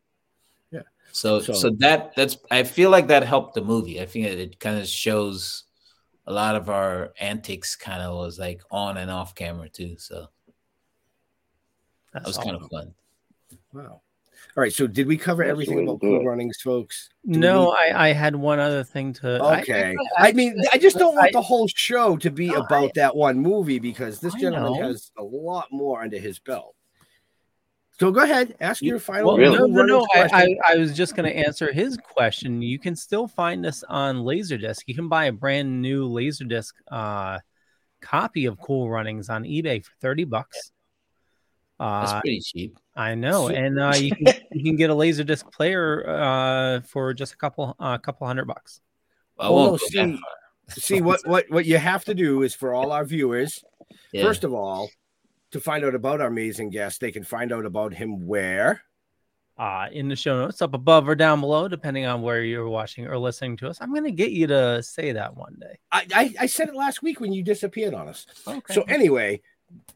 [1.16, 4.02] So, So- so that that's I feel like that helped the movie.
[4.02, 5.64] I think it, it kind of shows
[6.26, 9.96] a lot of our antics kind of was like on and off camera too.
[10.00, 10.28] So
[12.14, 12.94] that was kind of fun.
[13.74, 14.02] Wow.
[14.56, 14.74] All right.
[14.74, 17.10] So did we cover That's everything about do cool runnings, folks?
[17.30, 19.40] Do No, need- I, I had one other thing to.
[19.42, 19.96] I- Okay.
[20.18, 23.16] I, mean, I just don't want I- the whole show to be No, about that
[23.16, 26.76] one movie because this gentleman has a lot more under his belt.
[28.00, 29.28] So go ahead, ask your final.
[29.28, 29.58] Well, Really?
[29.58, 30.08] no, no, no.
[30.16, 30.58] I, I, question.
[30.68, 32.62] I was just going to answer his question.
[32.62, 34.80] You can still find us on Laserdisc.
[34.88, 37.38] You can buy a brand new Laserdisc uh,
[38.02, 40.72] copy of Cool Runnings on eBay for thirty bucks.
[41.80, 42.78] That's Uh, pretty cheap.
[42.96, 47.14] I know, So- and uh, you can you can get a Laserdisc player uh, for
[47.14, 48.82] just a couple a couple hundred bucks.
[49.40, 50.20] I Oh, won't no, go see.
[50.70, 53.64] See what what what you have to do is for all our viewers.
[54.12, 54.24] Yeah.
[54.24, 54.90] First of all,
[55.54, 58.84] to find out about our amazing guest, they can find out about him where.
[59.58, 63.06] uh, in the show notes up above or down below, depending on where you're watching
[63.08, 63.78] or listening to us.
[63.80, 65.78] I'm going to get you to say that one day.
[65.92, 68.26] I, I I said it last week when you disappeared on us.
[68.48, 68.74] Okay.
[68.74, 69.42] So anyway,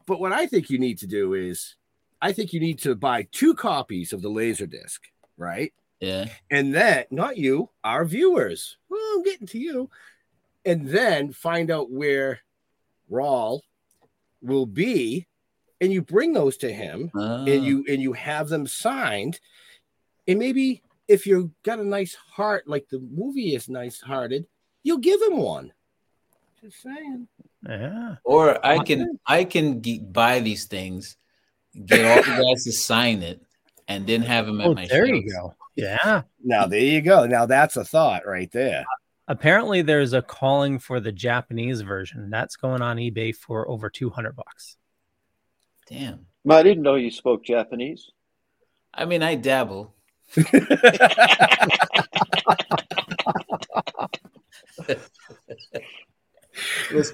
[0.06, 1.74] but what I think you need to do is,
[2.22, 5.02] I think you need to buy two copies of the laser disc,
[5.36, 5.72] right?
[6.00, 6.26] yeah.
[6.50, 8.76] And then not you, our viewers.
[8.88, 9.90] Well, I'm getting to you,
[10.64, 12.40] and then find out where
[13.10, 13.60] Rawle
[14.40, 15.26] will be,
[15.80, 17.44] and you bring those to him, Ah.
[17.44, 19.40] and you and you have them signed,
[20.26, 24.46] and maybe if you've got a nice heart like the movie is nice hearted,
[24.82, 25.72] you'll give him one.
[26.60, 27.28] Just saying.
[27.68, 28.16] yeah.
[28.24, 31.16] Or I can I can ge- buy these things,
[31.86, 33.40] get all the guys to sign it,
[33.86, 35.16] and then have them at Oh, my there shows.
[35.22, 35.54] you go.
[35.76, 36.22] Yeah.
[36.42, 37.26] Now there you go.
[37.26, 38.84] Now that's a thought right there.
[39.28, 42.30] Apparently, there's a calling for the Japanese version.
[42.30, 44.77] That's going on eBay for over 200 bucks.
[45.88, 46.26] Damn.
[46.48, 48.10] I didn't know you spoke Japanese.
[48.92, 49.94] I mean, I dabble.
[50.36, 50.50] it's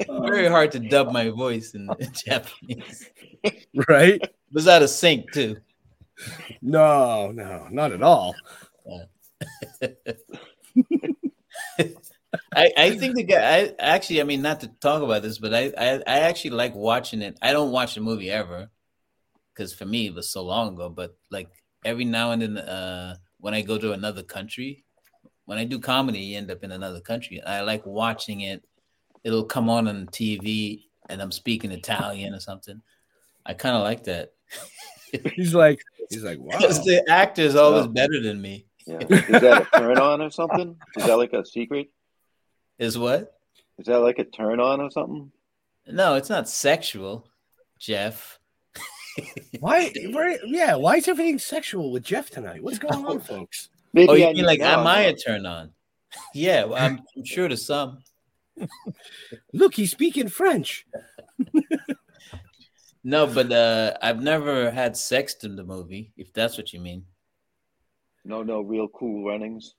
[0.09, 1.89] very hard to dub my voice in
[2.27, 3.11] Japanese.
[3.89, 4.21] Right?
[4.23, 5.57] It was out of sync too.
[6.63, 8.35] No, no, not at all.
[12.57, 15.55] I, I think the guy I actually I mean not to talk about this, but
[15.55, 17.37] I I, I actually like watching it.
[17.43, 18.71] I don't watch the movie ever
[19.53, 21.49] because for me it was so long ago, but like
[21.85, 24.85] every now and then uh when I go to another country,
[25.45, 27.43] when I do comedy, you end up in another country.
[27.43, 28.65] I like watching it.
[29.23, 32.81] It'll come on on TV and I'm speaking Italian or something.
[33.45, 34.33] I kind of like that.
[35.37, 35.81] He's like,
[36.11, 36.59] he's like, wow.
[36.59, 37.93] Because the actor's always Yeah.
[37.93, 38.67] better than me.
[38.87, 38.99] Yeah.
[39.09, 40.77] Is that a turn on or something?
[40.97, 41.91] Is that like a secret?
[42.85, 43.35] Is what?
[43.79, 45.33] Is that like a turn on or something?
[45.87, 47.27] No, it's not sexual,
[47.79, 48.39] Jeff.
[49.61, 49.91] Why?
[50.11, 50.39] Why?
[50.45, 50.75] Yeah.
[50.77, 52.63] Why is everything sexual with Jeff tonight?
[52.63, 53.71] What's going on, folks?
[53.95, 54.87] Maybe oh, you I mean like to am.
[54.87, 55.71] I a turn on?
[56.33, 57.99] Yeah, well, I'm, I'm sure to some.
[59.53, 60.87] Look, he's speaking French.
[63.03, 67.05] No, but uh, I've never had sex in the movie, if that's what you mean.
[68.25, 69.75] No, no, real cool runnings.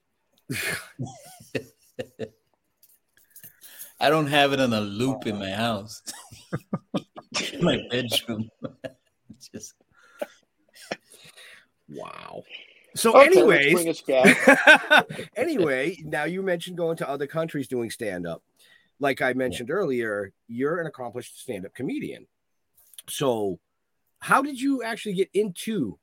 [3.99, 5.39] I don't have it on a loop in uh.
[5.39, 6.01] my house,
[7.61, 8.49] my bedroom.
[9.53, 9.73] Just
[11.89, 12.43] Wow.
[12.95, 15.29] So, Okay, anyways, bring us back.
[15.35, 18.41] anyway, now you mentioned going to other countries doing stand up.
[18.99, 22.25] Like I mentioned earlier, you're an accomplished stand up comedian.
[23.09, 23.59] So,
[24.19, 25.99] how did you actually get into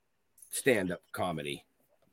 [0.51, 1.65] stand up comedy?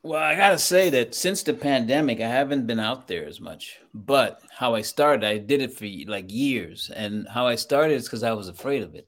[0.03, 3.81] Well, I gotta say that since the pandemic, I haven't been out there as much.
[3.93, 8.05] But how I started, I did it for like years, and how I started is
[8.05, 9.07] because I was afraid of it.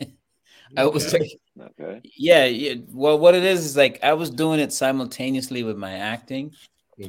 [0.76, 1.18] I was Okay.
[1.18, 2.00] like, Okay.
[2.16, 2.74] yeah, yeah.
[2.90, 6.52] Well, what it is is like I was doing it simultaneously with my acting,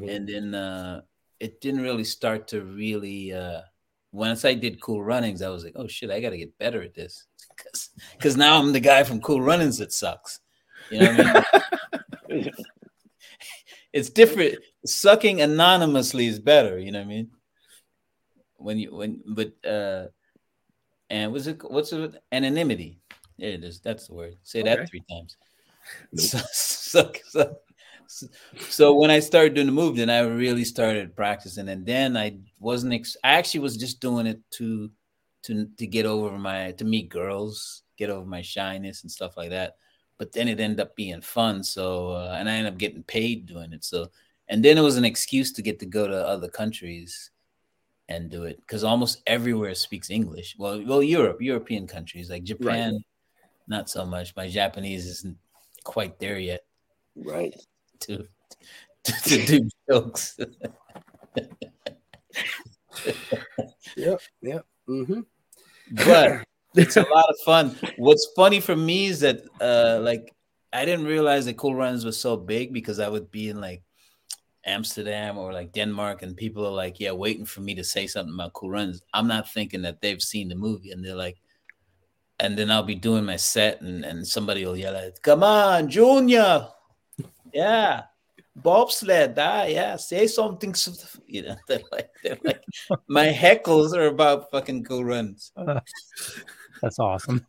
[0.09, 1.01] and then uh,
[1.39, 3.31] it didn't really start to really.
[3.33, 3.61] Uh,
[4.11, 6.81] once I did Cool Runnings, I was like, oh shit, I got to get better
[6.81, 7.27] at this
[8.13, 10.39] because now I'm the guy from Cool Runnings that sucks.
[10.91, 11.33] You know what I
[12.33, 12.51] mean?
[13.93, 14.59] it's different.
[14.85, 16.79] Sucking anonymously is better.
[16.79, 17.31] You know what I mean?
[18.57, 20.07] When you when but uh,
[21.09, 21.59] and what's it?
[21.63, 22.21] What's it?
[22.31, 22.99] Anonymity.
[23.37, 23.79] There it is.
[23.79, 24.35] That's the word.
[24.43, 24.75] Say Okay.
[24.75, 25.37] that three times.
[26.15, 27.55] So, so, so,
[28.69, 32.37] so when I started doing the move, then I really started practicing, and then I
[32.59, 32.93] wasn't.
[32.93, 34.91] Ex- I actually was just doing it to,
[35.43, 39.51] to to get over my to meet girls, get over my shyness and stuff like
[39.51, 39.77] that.
[40.19, 41.63] But then it ended up being fun.
[41.63, 43.83] So uh, and I ended up getting paid doing it.
[43.83, 44.11] So
[44.47, 47.31] and then it was an excuse to get to go to other countries
[48.09, 50.55] and do it because almost everywhere speaks English.
[50.59, 53.03] Well, well, Europe, European countries like Japan,
[53.67, 54.35] not so much.
[54.35, 55.37] My Japanese isn't
[55.83, 56.61] quite there yet
[57.15, 57.55] Right.
[58.01, 58.27] to
[59.03, 60.37] to, to do jokes.
[63.95, 64.21] Yep.
[64.41, 64.65] Yep.
[64.87, 65.19] Mm-hmm.
[66.05, 66.43] but
[66.75, 67.75] it's a lot of fun.
[67.97, 70.33] What's funny for me is that uh like
[70.71, 73.81] I didn't realize that Cool Runs was so big because I would be in like
[74.65, 78.33] Amsterdam or like Denmark and people are like, yeah, waiting for me to say something
[78.33, 79.01] about Cool Runs.
[79.13, 81.37] I'm not thinking that they've seen the movie and they're like,
[82.39, 85.89] and then I'll be doing my set and, and somebody will yell at, come on,
[85.89, 86.67] Junior.
[87.53, 88.03] Yeah.
[88.55, 90.75] Bobsled, ah, yeah, say something.
[91.25, 92.61] You know, they're like, they're like,
[93.07, 95.51] my heckles are about fucking cool runs.
[96.81, 97.45] That's awesome.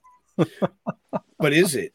[1.39, 1.93] But is it?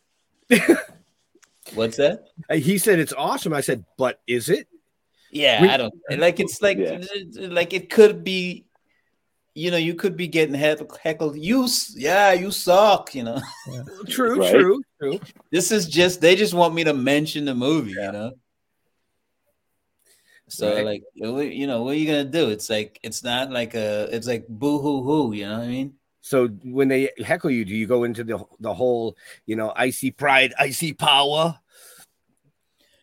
[1.74, 2.26] What's that?
[2.50, 3.54] Uh, He said it's awesome.
[3.54, 4.68] I said, but is it?
[5.32, 6.40] Yeah, We- I don't like.
[6.40, 7.02] It's like Yeah.
[7.50, 8.66] like it could be.
[9.58, 11.38] You know, you could be getting heck- heckled.
[11.38, 11.66] You,
[11.96, 13.16] yeah, you suck.
[13.16, 13.42] You know,
[14.10, 14.52] True, Right.
[14.52, 15.20] true, true.
[15.50, 17.92] this is just they just want me to mention the movie.
[17.92, 18.32] You know.
[20.50, 20.86] So Right.
[20.86, 22.50] like you know what are you gonna do?
[22.50, 25.34] It's like it's not like a it's like boo hoo hoo.
[25.34, 25.94] You know what I mean?
[26.26, 29.16] So when they heckle you, do you go into the the whole,
[29.46, 31.60] you know, I see pride, I see power?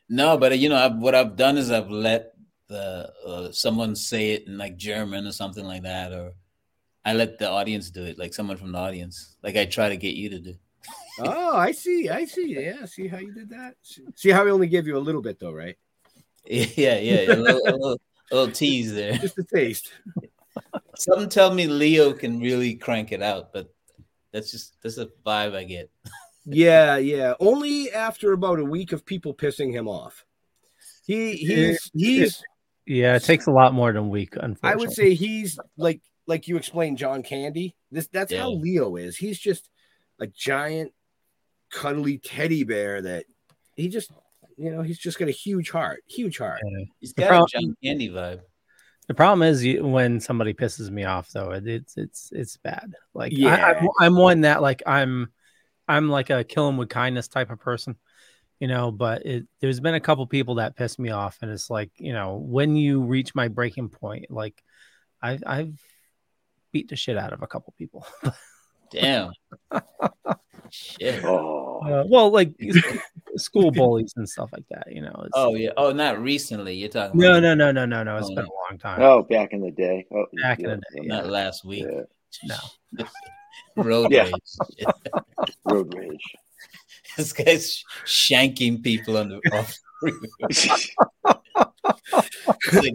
[0.08, 2.32] No, but you know I've, what I've done is I've let
[2.66, 6.32] the uh, someone say it in like German or something like that, or
[7.04, 9.36] I let the audience do it, like someone from the audience.
[9.40, 10.54] Like I try to get you to do.
[11.20, 12.56] Oh, I see, I see.
[12.58, 13.74] Yeah, see how you did that.
[14.16, 15.76] See how I only gave you a little bit though, right?
[16.44, 18.00] Yeah, yeah, a little, a little,
[18.32, 19.12] a little tease there.
[19.18, 19.92] Just a taste.
[20.96, 23.72] Something tell me Leo can really crank it out, but
[24.32, 25.90] that's just that's a vibe I get.
[26.44, 27.34] Yeah, yeah.
[27.40, 30.24] Only after about a week of people pissing him off.
[31.06, 32.42] He he's he's
[32.86, 34.34] Yeah, it takes a lot more than a week.
[34.34, 37.76] Unfortunately, I would say he's like like you explained, John Candy.
[37.90, 39.16] This that's how Leo is.
[39.16, 39.68] He's just
[40.20, 40.92] a giant,
[41.70, 43.26] cuddly teddy bear that
[43.76, 44.10] he just
[44.56, 46.60] you know he's just got a huge heart, huge heart.
[47.00, 48.40] He's got prob- a John Candy vibe.
[49.12, 52.94] The problem is you, when somebody pisses me off, though, it, it's it's it's bad.
[53.12, 53.66] Like I, Yeah.
[53.66, 55.30] I'm, I'm one that like I'm
[55.86, 57.96] I'm like a kill them with kindness type of person,
[58.58, 58.90] you know.
[58.90, 62.14] But it, there's been a couple people that piss me off, and it's like you
[62.14, 64.64] know when you reach my breaking point, like
[65.20, 65.78] I, I've
[66.72, 68.06] beat the shit out of a couple people.
[68.90, 69.32] Damn.
[70.74, 71.22] Shit.
[71.22, 72.54] Oh, Uh, well, like
[73.36, 75.14] school bullies and stuff like that, you know.
[75.24, 75.70] It's, Oh yeah.
[75.76, 76.74] Oh, not recently.
[76.74, 77.20] You're talking.
[77.20, 78.16] no, about, no, no, no, no, no.
[78.16, 79.02] It's been a long time.
[79.02, 80.06] oh, back in the day.
[80.10, 81.84] Oh, Back in the day, yeah, Not last week.
[81.86, 82.56] yeah.
[82.96, 83.04] No.
[83.76, 84.32] Road rage.
[85.66, 86.34] Road rage.
[87.18, 89.78] this guy's shanking people on the off.
[92.72, 92.94] Like,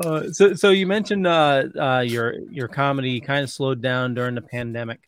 [0.00, 4.36] Uh, so, so you mentioned uh, uh, your your comedy kind of slowed down during
[4.36, 5.00] the pandemic.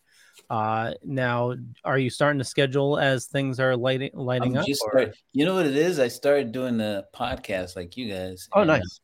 [0.50, 4.66] Uh, now, are you starting to schedule as things are lighting lighting I'm up?
[4.66, 6.00] just start- you know what it is?
[6.00, 8.48] I started doing the podcast like you guys.
[8.52, 9.00] Oh, and, nice.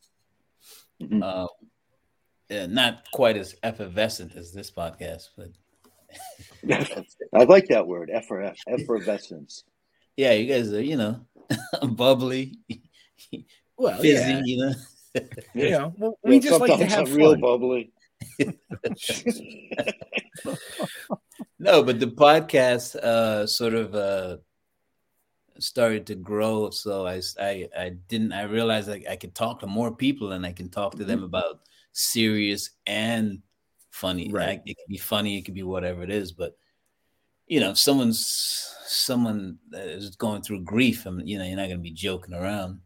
[1.23, 1.47] Uh,
[2.51, 5.51] not quite as effervescent as this podcast, but
[7.33, 9.63] I like that word, effer- effervescence.
[10.17, 11.21] yeah, you guys are, you know,
[11.91, 12.59] bubbly,
[13.79, 14.41] Well, fizzy, yeah.
[14.45, 14.73] you know.
[15.55, 17.93] You know, well, we just like to have I'm real bubbly.
[21.59, 24.37] No, but the podcast uh sort of uh
[25.59, 26.71] started to grow.
[26.71, 30.45] So I I, I didn't I realized like I could talk to more people and
[30.45, 31.61] I can talk to them about
[31.93, 33.43] serious and
[33.91, 34.31] funny.
[34.31, 34.49] Right.
[34.49, 36.57] Like, it could be funny, it could be whatever it is, but
[37.47, 41.57] you know, if someone's someone that is going through grief, I mean, you know, you're
[41.57, 42.81] not gonna be joking around.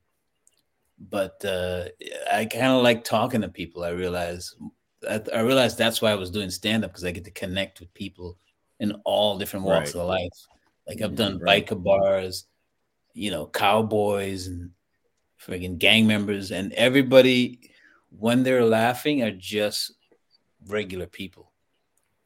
[0.99, 1.85] But uh
[2.31, 3.83] I kind of like talking to people.
[3.83, 4.55] I realize
[5.09, 7.81] I, I realized that's why I was doing stand up because I get to connect
[7.81, 8.37] with people
[8.81, 10.01] in all different walks Right.
[10.01, 10.47] of life.
[10.87, 11.15] Like I've mm-hmm.
[11.17, 11.67] done Right.
[11.67, 12.47] biker bars,
[13.15, 14.71] you know, cowboys and
[15.41, 17.71] friggin' gang members, and everybody
[18.11, 19.93] when they're laughing are just
[20.67, 21.53] regular people.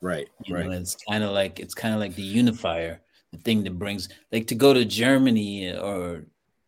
[0.00, 0.66] Right, You right.
[0.66, 3.00] know, it's kind of like it's kind of like the unifier,
[3.32, 6.26] the thing that brings like to go to Germany or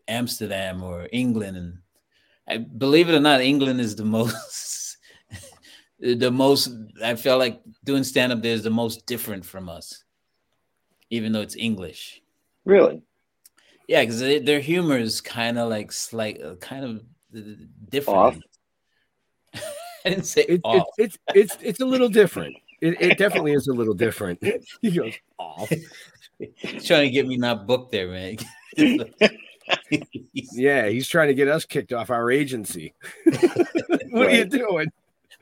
[0.09, 1.79] Amsterdam or England, and
[2.49, 4.86] I believe it or not, England is the most
[6.01, 6.71] the most.
[7.03, 10.05] I felt like doing stand up there is the most different from us,
[11.11, 12.23] even though it's English.
[12.65, 13.03] Really?
[13.89, 16.97] Yeah, because their humor is kind of like slight, uh, kind of
[17.37, 17.55] uh,
[17.89, 18.19] different.
[18.19, 18.39] Off?
[20.05, 20.87] I didn't say It, off.
[20.99, 22.57] it, it's it's it's a little different.
[22.81, 24.43] It, it definitely is a little different.
[24.83, 25.71] He goes off.
[26.39, 28.37] He's trying to get me not booked there, man.
[30.33, 32.95] Yeah, he's trying to get us kicked off our agency.
[34.11, 34.89] what are you doing?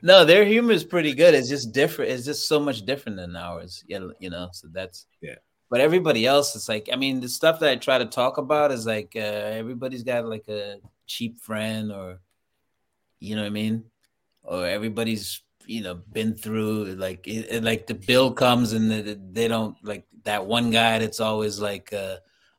[0.01, 1.33] No, their humor is pretty good.
[1.33, 2.11] It's just different.
[2.11, 3.83] It's just so much different than ours.
[3.87, 5.35] You you know, so that's Yeah.
[5.69, 8.71] But everybody else, it's like I mean, the stuff that I try to talk about
[8.71, 10.77] is like uh, everybody's got like a
[11.07, 12.19] cheap friend, or
[13.19, 13.85] you know what I mean,
[14.43, 19.15] or everybody's you know been through like it, it- like the bill comes and they,
[19.31, 21.91] they don't like that one guy that's always like.
[21.93, 22.17] uh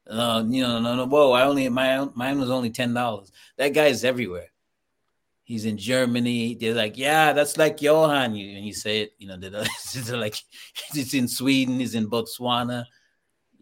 [0.08, 1.06] no, you know, no, no.
[1.06, 1.32] Whoa!
[1.32, 3.32] I only my mine was only ten dollars.
[3.58, 4.46] That guy is everywhere.
[5.46, 6.56] He's in Germany.
[6.56, 8.32] They're like, yeah, that's like Johan.
[8.32, 9.50] And you say it, you know, they're,
[9.94, 10.34] they're like,
[10.94, 11.78] it's in Sweden.
[11.78, 12.84] He's in Botswana.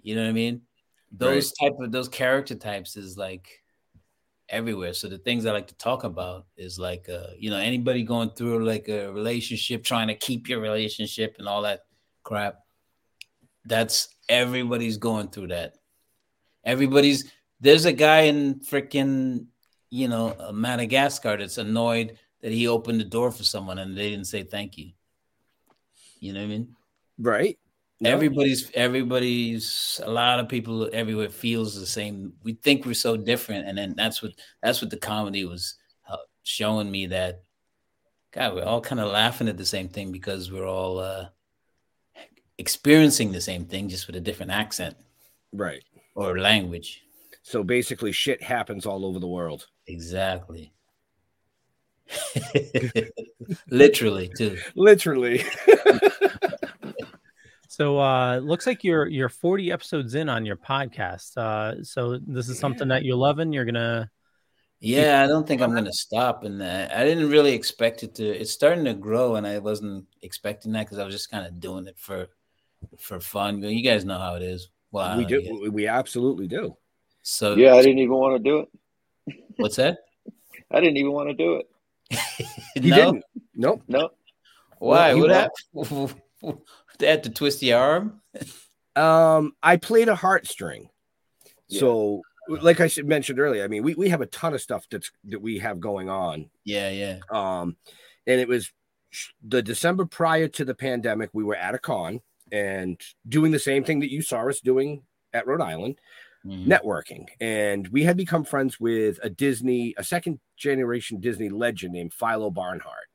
[0.02, 0.62] You know what I mean?
[1.12, 3.62] Those type of those character types is like
[4.48, 4.94] everywhere.
[4.94, 8.30] So the things I like to talk about is like, uh, you know, anybody going
[8.30, 11.80] through like a relationship, trying to keep your relationship and all that
[12.22, 12.60] crap.
[13.66, 15.74] That's everybody's going through that.
[16.64, 17.30] Everybody's
[17.60, 19.48] there's a guy in freaking
[19.94, 24.10] you know uh, Madagascar that's annoyed that he opened the door for someone and they
[24.10, 24.90] didn't say thank you.
[26.18, 26.76] You know what I mean?
[27.16, 27.58] Right.
[28.00, 28.10] No.
[28.10, 32.32] Everybody's everybody's a lot of people everywhere feels the same.
[32.42, 35.76] We think we're so different, and then that's what that's what the comedy was
[36.10, 37.42] uh, showing me that.
[38.32, 41.26] God, we're all kind of laughing at the same thing because we're all uh,
[42.58, 44.96] experiencing the same thing, just with a different accent
[45.52, 45.84] Right.
[46.16, 47.04] or language.
[47.42, 49.68] So basically, shit happens all over the world.
[49.86, 50.72] Exactly.
[53.70, 54.58] Literally, too.
[54.74, 55.44] Literally.
[57.66, 61.36] So uh looks like you're you're 40 episodes in on your podcast.
[61.36, 63.52] Uh so this is something that you're loving.
[63.52, 64.08] You're gonna
[64.78, 66.44] Yeah, I don't think I'm gonna stop.
[66.44, 68.24] And uh, I didn't really expect it to.
[68.28, 71.58] It's starting to grow, and I wasn't expecting that because I was just kind of
[71.58, 72.28] doing it for
[72.96, 73.60] for fun.
[73.60, 74.68] But you guys know how it is.
[74.92, 75.44] Well, we don't know, do.
[75.44, 76.76] you guys- We absolutely do.
[77.22, 78.68] So Yeah, I didn't even want to do it.
[79.56, 79.98] What's that?
[80.70, 81.68] I didn't even want to do it.
[82.74, 83.24] He no, didn't.
[83.54, 83.82] Nope.
[83.88, 84.10] No.
[84.78, 85.14] why?
[85.14, 86.14] Well, he what happened?
[86.98, 88.20] they had to twist your arm.
[88.96, 90.88] Um, I played a heartstring.
[91.68, 91.80] Yeah.
[91.80, 95.10] So, like I mentioned earlier, I mean, we, we have a ton of stuff that's
[95.24, 96.50] that we have going on.
[96.64, 97.18] Yeah, yeah.
[97.30, 97.76] Um,
[98.26, 98.70] and it was
[99.42, 101.30] the December prior to the pandemic.
[101.32, 102.20] We were at a con
[102.52, 105.02] and doing the same thing that you saw us doing
[105.32, 105.98] at Rhode Island,
[106.46, 106.66] Mhm.
[106.66, 107.26] networking.
[107.40, 112.50] And we had become friends with a Disney, a second generation Disney legend named Philo
[112.50, 113.08] Barnhart,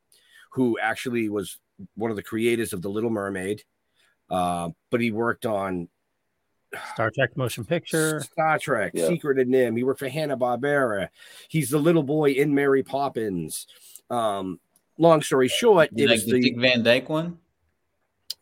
[0.52, 1.58] who actually was
[1.94, 3.62] one of the creators of The Little Mermaid.
[4.28, 5.88] Uh, but he worked on
[6.92, 8.20] Star Trek motion picture.
[8.20, 9.08] Star Trek, Yeah.
[9.08, 9.76] Secret of NIMH.
[9.76, 11.08] He worked for Hanna Barbera.
[11.48, 13.66] He's the little boy in Mary Poppins.
[14.08, 14.60] Um,
[14.98, 17.38] long story short, it like was the, the Dick Van Dyke one?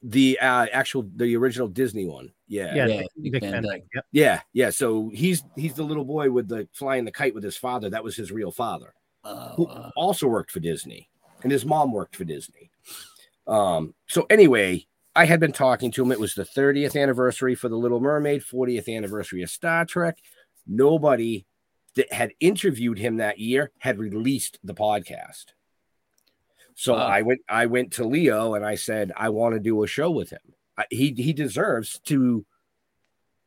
[0.03, 2.32] the uh, actual the original Disney one.
[2.49, 2.74] Yeah.
[2.74, 3.72] Yeah, Yeah, Dick- Dick Dick Van Van Dyke.
[3.72, 3.84] Dyke.
[3.94, 4.05] Yep.
[4.12, 4.70] yeah, yeah.
[4.70, 7.90] So he's he's the little boy with the flying the kite with his father.
[7.90, 8.94] That was his real father,
[9.24, 9.92] Oh, who wow.
[9.96, 11.09] also worked for Disney,
[11.42, 12.70] and his mom worked for Disney.
[13.46, 13.94] Um.
[14.09, 16.12] So anyway, I had been talking to him.
[16.12, 20.18] It was the 30th anniversary for the Little Mermaid, 40th anniversary of Star Trek.
[20.66, 21.44] Nobody
[21.96, 25.46] that had interviewed him that year had released the podcast.
[26.74, 27.07] So Wow.
[27.07, 30.11] I went I went to Leo and I said I want to do a show
[30.11, 30.40] with him.
[30.78, 32.46] I, he he deserves to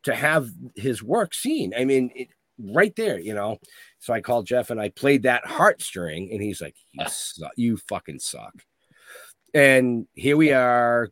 [0.03, 1.73] to have his work seen.
[1.75, 2.27] I mean, it,
[2.59, 3.57] right there, you know.
[3.99, 7.51] So I called Jeff and I played that heartstring, and he's like, "You suck.
[7.55, 8.53] You fucking suck."
[9.53, 11.09] And here we are,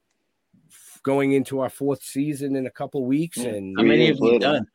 [1.03, 3.37] going into our fourth season in a couple weeks.
[3.37, 4.67] And How many have years you done?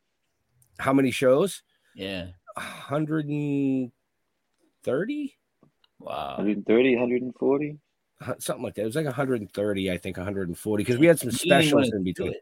[0.78, 1.62] how many shows?
[1.94, 2.28] Yeah.
[2.56, 3.92] hundred and
[4.82, 5.36] thirty,
[5.98, 6.34] Wow.
[6.36, 7.78] 130, 140.
[8.38, 8.82] Something like that.
[8.82, 12.34] It was like 130, I think, 140, because we had some You specials in between.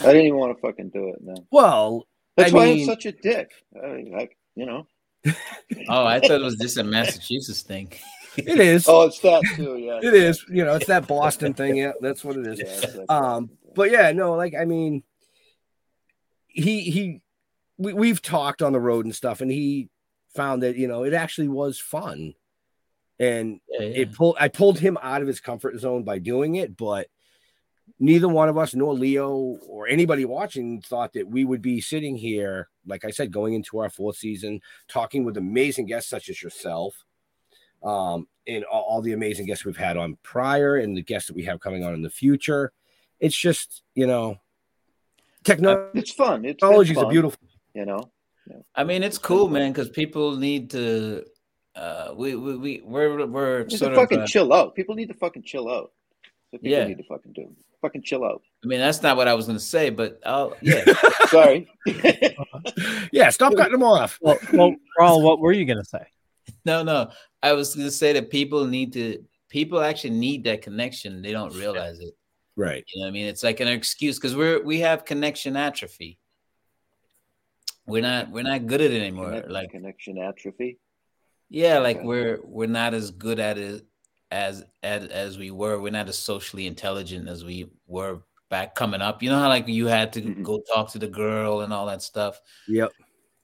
[0.00, 1.16] I didn't even want to fucking do it.
[1.22, 1.34] No.
[1.50, 3.50] Well, That's I why mean- I'm such a dick.
[3.82, 4.86] I, I, you know.
[5.88, 7.92] Oh, I thought it was just a Massachusetts thing.
[8.36, 8.86] it is.
[8.88, 9.76] Oh, it's that too.
[9.78, 9.98] Yeah.
[10.02, 10.44] It is.
[10.48, 11.76] You know, it's that Boston thing.
[11.76, 12.58] Yeah, that's what it is.
[12.58, 15.02] Yeah, it's that Um, but yeah, no, like I mean,
[16.48, 17.22] he he,
[17.78, 19.88] we, we've talked on the road and stuff, and he
[20.34, 22.34] found that you know it actually was fun,
[23.20, 23.86] and Yeah, yeah.
[23.96, 27.06] it pulled I pulled him out of his comfort zone by doing it, but
[28.00, 32.16] neither one of us, nor Leo or anybody watching, thought that we would be sitting
[32.16, 36.42] here, like I said, going into our fourth season, talking with amazing guests such as
[36.42, 37.04] yourself,
[37.82, 41.36] um, and all, all the amazing guests we've had on prior, and the guests that
[41.36, 42.72] we have coming on in the future.
[43.20, 44.38] It's just you know,
[45.44, 46.46] technology It's fun.
[46.46, 47.38] It's, is it's a beautiful.
[47.74, 48.10] You know.
[48.74, 51.24] I mean, it's cool, man, because people need to.
[51.76, 54.24] Uh, we we we we're we're Just sort to fucking of.
[54.24, 54.74] uh, chill out.
[54.74, 55.92] People need to fucking chill out.
[56.22, 56.86] That's what people Yeah.
[56.86, 57.54] need to fucking do.
[57.80, 58.42] Fucking chill out.
[58.64, 60.84] I mean, that's not what I was gonna say, but I'll yeah.
[61.28, 61.68] Sorry.
[63.12, 64.18] Yeah, stop cutting them off.
[64.20, 66.04] Well, well, Rawle, what were you gonna say?
[66.64, 67.10] No, no.
[67.42, 69.24] I was gonna say that people need to.
[69.48, 71.22] People actually need that connection.
[71.22, 72.14] They don't realize it.
[72.56, 72.84] Right.
[72.92, 76.18] You know, what I mean, it's like an excuse because we're we have connection atrophy.
[77.86, 79.26] We're not we're not good at it anymore.
[79.30, 80.78] Connect- Like connection atrophy.
[81.50, 83.86] Yeah, like we're we're not as good at it
[84.30, 85.80] as as as we were.
[85.80, 89.22] We're not as socially intelligent as we were back coming up.
[89.22, 90.42] You know how like you had to Mhm.
[90.42, 92.40] go talk to the girl and all that stuff.
[92.68, 92.92] Yep.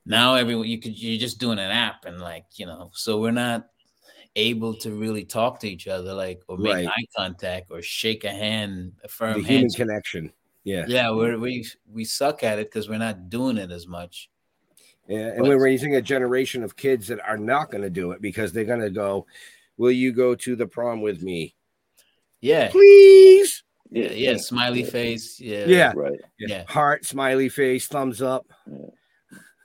[0.07, 3.33] Now everyone you could you're just doing an app and like you know so we're
[3.33, 3.67] not
[4.37, 6.87] able to really talk to each other like or make Right.
[6.89, 10.33] eye contact or shake a hand a The firm human hand connection.
[10.65, 10.85] Yeah.
[10.89, 14.31] yeah we're, we we suck at it because we're not doing it as much
[15.09, 18.11] Yeah, and But- we're raising a generation of kids that are not going to do
[18.13, 19.27] it because they're going to go,
[19.77, 21.55] "Will you go to the prom with me,
[22.41, 25.93] yeah please?" yeah, yeah smiley face yeah Yeah.
[25.95, 26.21] Right.
[26.41, 28.45] yeah Heart, smiley face, thumbs up.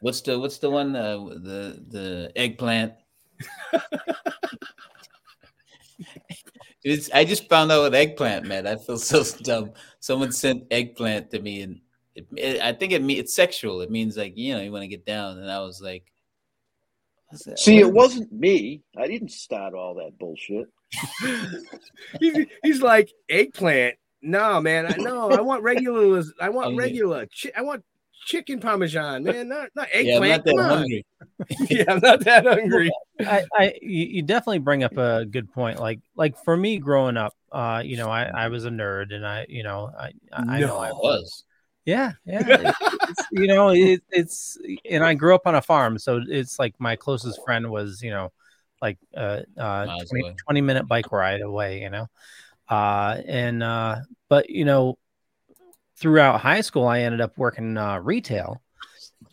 [0.01, 2.93] what's the what's the one uh, the the eggplant
[6.83, 8.67] it's, I just found out what eggplant meant.
[8.67, 9.71] I feel so dumb.
[9.99, 11.79] Someone sent eggplant to me, and
[12.15, 13.81] it, it, I think it mean it's sexual.
[13.81, 16.03] It means like you know you want to get down, and I was like,
[17.29, 17.59] what's that?
[17.59, 18.81] See, What it wasn't me.
[18.97, 20.67] I didn't start all that bullshit.
[22.19, 23.95] he's, he's like eggplant.
[24.21, 24.85] No, man.
[24.85, 26.21] I, no, I want regular.
[26.39, 27.27] I want regular.
[27.27, 27.83] Chi- I want
[28.25, 29.47] chicken parmesan, man.
[29.47, 30.07] Not not eggplant.
[30.07, 30.57] Yeah, I'm eggplant.
[30.57, 31.05] not that hungry.
[31.69, 32.91] yeah, I'm not that hungry.
[33.21, 35.79] I, I you, you definitely bring up a good point.
[35.79, 39.25] Like like for me growing up, uh, you know, I, I was a nerd and
[39.25, 41.45] I, you know, I I know I I was.
[41.85, 42.41] Yeah, yeah.
[42.47, 42.75] It-
[43.09, 44.57] it's, you know, it, it's
[44.89, 48.11] and I grew up on a farm, so it's like my closest friend was, you
[48.11, 48.31] know,
[48.81, 52.07] like uh, uh 20, 20 minute bike ride away, you know.
[52.69, 53.97] Uh and uh
[54.29, 54.97] but you know,
[55.97, 58.61] throughout high school I ended up working uh retail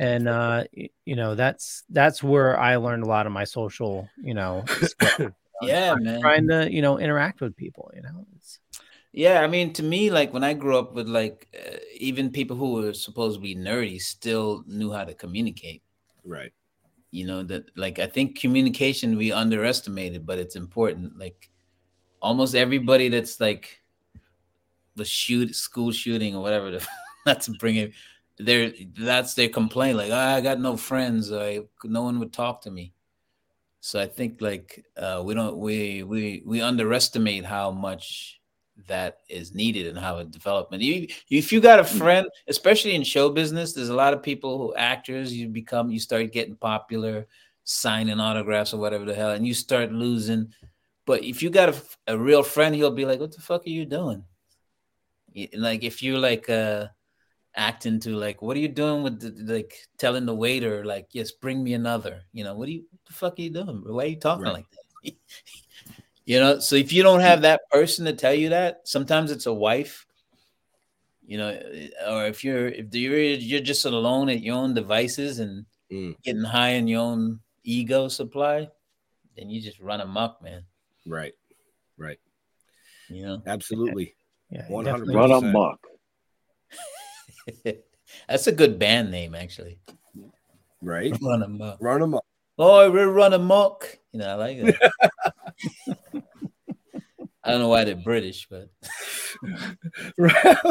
[0.00, 0.64] and uh,
[1.04, 4.64] you know that's that's where I learned a lot of my social, you know.
[5.60, 6.20] Yeah, Trying- man.
[6.20, 7.90] trying to you know interact with people.
[7.92, 8.60] You know, it's,
[9.18, 12.56] Yeah, I mean, to me, like when I grew up with like uh, even people
[12.56, 15.82] who were supposed to be nerdy still knew how to communicate.
[16.24, 16.52] Right.
[17.10, 21.18] You know that, like I think communication we underestimated, but it's important.
[21.18, 21.50] Like
[22.22, 23.80] almost everybody that's like
[24.94, 26.86] the shoot school shooting or whatever, the,
[27.26, 27.94] not to bring it,
[28.38, 29.98] their that's their complaint.
[29.98, 32.92] Like "Ah, I got no friends, I no one would talk to me.
[33.80, 38.37] So I think like uh, we don't we we we underestimate how much
[38.86, 40.82] that is needed and how it development.
[40.82, 44.58] You, if you got a friend, especially in show business, there's a lot of people
[44.58, 47.26] who actors you become you start getting popular,
[47.64, 50.52] signing autographs or whatever the hell, and you start losing.
[51.06, 53.70] But if you got a, a real friend, he'll be like, "What the fuck are
[53.70, 54.24] you doing?"
[55.54, 56.88] Like if you're like uh
[57.54, 61.32] acting to like, "What are you doing with the, like telling the waiter like, yes,
[61.32, 63.82] bring me another." You know, what do you what the fuck are you doing?
[63.86, 64.54] Why are you talking Right.
[64.54, 64.78] like that?
[66.28, 69.46] you know, so if you don't have that person to tell you that, sometimes it's
[69.46, 70.04] a wife.
[71.26, 71.58] You know,
[72.06, 76.20] or if you're if you're you're just alone at your own devices and Mm.
[76.22, 78.68] getting high in your own ego supply,
[79.38, 80.64] then you just run amok, man.
[81.06, 81.32] Right.
[81.96, 82.20] Right.
[83.08, 84.14] You know, Absolutely.
[84.50, 85.80] yeah, you One definitely- hundred Run amok.
[88.28, 89.78] that's a good band name, actually.
[90.82, 91.16] Right.
[91.22, 91.78] Run amok.
[91.80, 92.24] Run amok.
[92.58, 93.98] Oh, we're run amok.
[94.12, 94.92] You know, I like that.
[97.44, 98.70] I don't know why they're British, but
[100.20, 100.64] I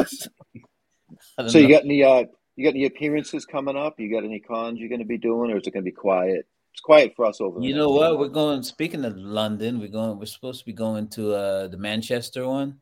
[1.38, 1.74] don't So you know.
[1.74, 2.24] got any uh
[2.56, 4.00] you got any appearances coming up?
[4.00, 5.94] You got any cons you're going to be doing, or is it going to be
[5.94, 6.46] quiet?
[6.72, 7.60] It's quiet for us over.
[7.60, 8.18] You next know what?
[8.18, 8.62] We're going.
[8.62, 10.18] Speaking of London, we're going.
[10.18, 12.80] We're supposed to be going to uh the Manchester one,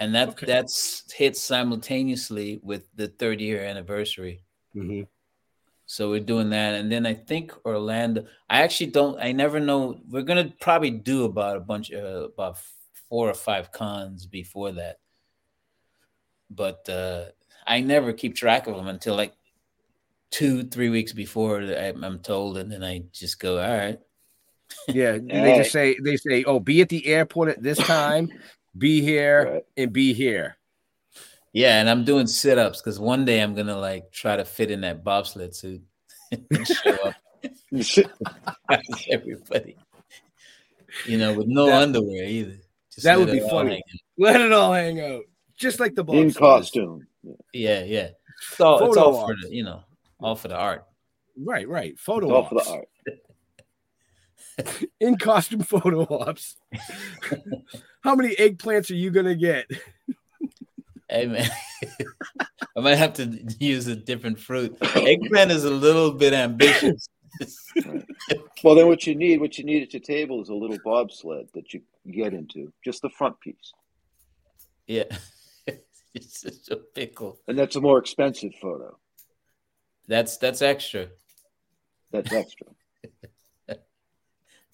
[0.00, 0.46] and that Okay.
[0.46, 4.42] that's hit simultaneously with the third year anniversary.
[4.72, 5.02] hmm
[5.86, 8.26] So we're doing that, and then I think Orlando.
[8.50, 9.20] I actually don't.
[9.22, 10.00] I never know.
[10.10, 12.58] We're gonna probably do about a bunch of about
[13.08, 14.98] four or five cons before that,
[16.50, 17.26] but uh
[17.66, 19.34] I never keep track of them until like
[20.30, 24.00] two, three weeks before I'm I'm told, and then I just go, all right.
[24.88, 25.18] Yeah.
[25.22, 25.56] They Alright.
[25.58, 28.28] just say they say, oh, be at the airport at this time,
[28.76, 29.62] be here, Right.
[29.76, 30.56] and be here.
[31.56, 34.70] Yeah, and I'm doing sit ups because one day I'm gonna like try to fit
[34.70, 35.80] in that bobsled suit
[36.30, 37.14] and show up
[39.10, 39.74] everybody.
[41.06, 42.58] You know, with no That- underwear either.
[42.92, 43.70] Just that would be funny.
[43.70, 44.00] hang out.
[44.18, 45.22] Let it all hang out,
[45.56, 46.26] just like the bobsled.
[46.26, 47.06] in costume.
[47.54, 48.10] Yeah, yeah.
[48.50, 49.82] It's all, it's Photo all for the, you know,
[50.20, 50.84] all for the art.
[51.42, 51.98] Right, right.
[51.98, 52.84] Photo It's all for the
[54.68, 54.84] art.
[55.00, 56.56] in costume photo ops.
[58.02, 59.70] How many eggplants are you gonna get?
[61.08, 61.48] Hey man,
[62.76, 64.76] I might have to use a different fruit.
[64.80, 67.08] Eggplant is a little bit ambitious.
[68.64, 71.48] Well, then what you need, what you need at your table is a little bobsled
[71.54, 73.72] that you get into, just the front piece,
[74.86, 75.04] yeah,
[76.14, 77.40] it's just a pickle.
[77.48, 78.96] and that's a more expensive photo.
[80.06, 81.08] That's that's extra.
[82.12, 82.68] That's extra.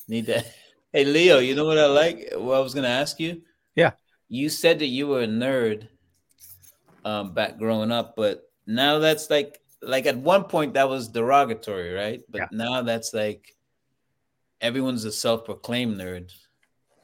[0.08, 0.52] Need that.
[0.92, 2.32] Hey Leo, you know what I like?
[2.34, 3.42] What I was gonna ask you?
[3.74, 3.92] Yeah.
[4.28, 5.88] You said that you were a nerd
[7.04, 11.92] um back growing up, but now that's like like at one point that was derogatory,
[11.92, 12.20] right?
[12.28, 12.48] But Yeah.
[12.52, 13.56] now that's like
[14.60, 16.32] everyone's a self-proclaimed nerd.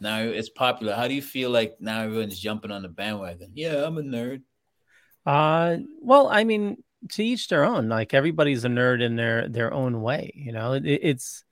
[0.00, 0.94] Now it's popular.
[0.94, 3.50] How do you feel like now everyone's jumping on the bandwagon?
[3.54, 4.42] Yeah, I'm a nerd.
[5.26, 6.82] Uh, well, I mean,
[7.12, 7.88] to each their own.
[7.88, 10.32] Like everybody's a nerd in their their own way.
[10.34, 11.44] You know, it, it's,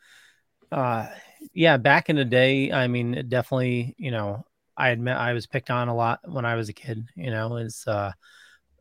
[0.70, 1.08] uh,
[1.52, 1.76] yeah.
[1.76, 4.44] Back in the day, I mean, it definitely, you know,
[4.76, 7.06] I admit I was picked on a lot when I was a kid.
[7.16, 8.12] You know, it's, uh,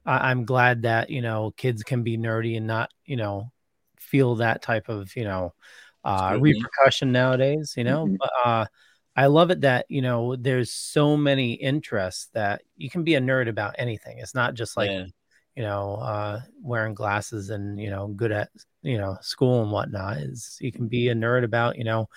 [0.06, 3.52] I, I'm glad that you know kids can be nerdy and not, you know,
[3.98, 5.54] feel that type of, you know,
[6.04, 7.74] uh, repercussion nowadays.
[7.78, 8.18] You know, Mhm.
[8.20, 8.66] but, uh.
[9.18, 13.22] I love it that you know there's so many interests that you can be a
[13.22, 14.20] nerd about anything.
[14.20, 15.06] It's not just like yeah.
[15.56, 18.50] you know, uh, wearing glasses and you know, good at
[18.82, 20.18] you know school and whatnot.
[20.18, 22.10] Is you can be a nerd about you know,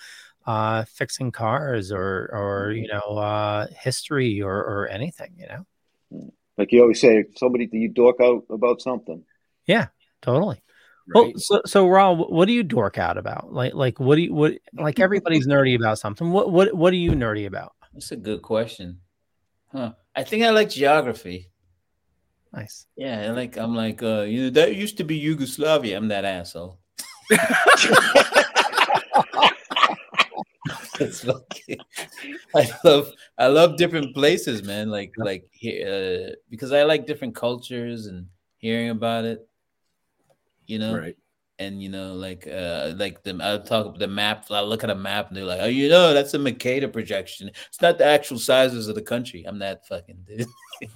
[0.49, 5.35] uh, fixing cars or or you know, uh, history or or anything.
[5.37, 9.23] You know, Like you always say, somebody do you dork out about something.
[9.67, 9.87] Yeah,
[10.23, 10.63] totally.
[11.07, 11.13] Right?
[11.13, 13.53] Well, so so Rawle, what do you dork out about?
[13.53, 16.31] Like like what do you what like everybody's nerdy about something.
[16.31, 17.73] What what what are you nerdy about?
[17.93, 19.01] That's a good question.
[19.71, 19.93] Huh.
[20.15, 21.51] I think I like geography.
[22.51, 22.87] Nice.
[22.95, 25.95] Yeah, I like I'm like uh you know that used to be Yugoslavia.
[25.95, 26.79] I'm that asshole.
[31.05, 31.77] It's okay.
[32.55, 34.89] I love I love different places, man.
[34.89, 38.27] Like like uh, because I like different cultures and
[38.57, 39.47] hearing about it.
[40.67, 41.17] you know, Right.
[41.57, 44.89] and you know, like uh like the I'll talk about the map, I look at
[44.89, 47.49] a map and they're like, Oh, you know, that's a Mercator projection.
[47.69, 49.43] It's not the actual sizes of the country.
[49.47, 50.47] I'm that fucking dude.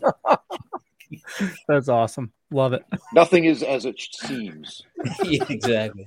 [1.67, 2.31] That's awesome.
[2.51, 2.83] Love it.
[3.13, 4.81] Nothing is as it seems.
[5.23, 6.05] yeah, exactly.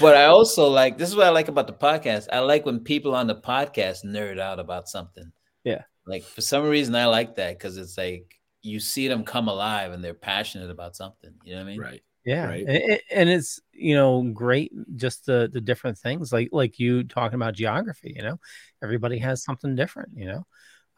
[0.00, 2.28] But I also like this is what I like about the podcast.
[2.32, 5.32] I like when people on the podcast nerd out about something.
[5.64, 5.82] Yeah.
[6.06, 9.92] Like for some reason I like that because it's like you see them come alive
[9.92, 11.32] and they're passionate about something.
[11.44, 11.80] You know what I mean?
[11.80, 12.02] Right.
[12.24, 12.64] Yeah, Right.
[12.68, 17.04] a- a- and it's you know great just the the different things like like you
[17.04, 18.12] talking about geography.
[18.14, 18.40] You know,
[18.82, 20.10] everybody has something different.
[20.14, 20.46] You know,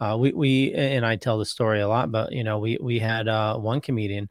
[0.01, 2.99] uh, we we and I tell the story a lot, but you know we we
[2.99, 4.29] had uh, one comedian,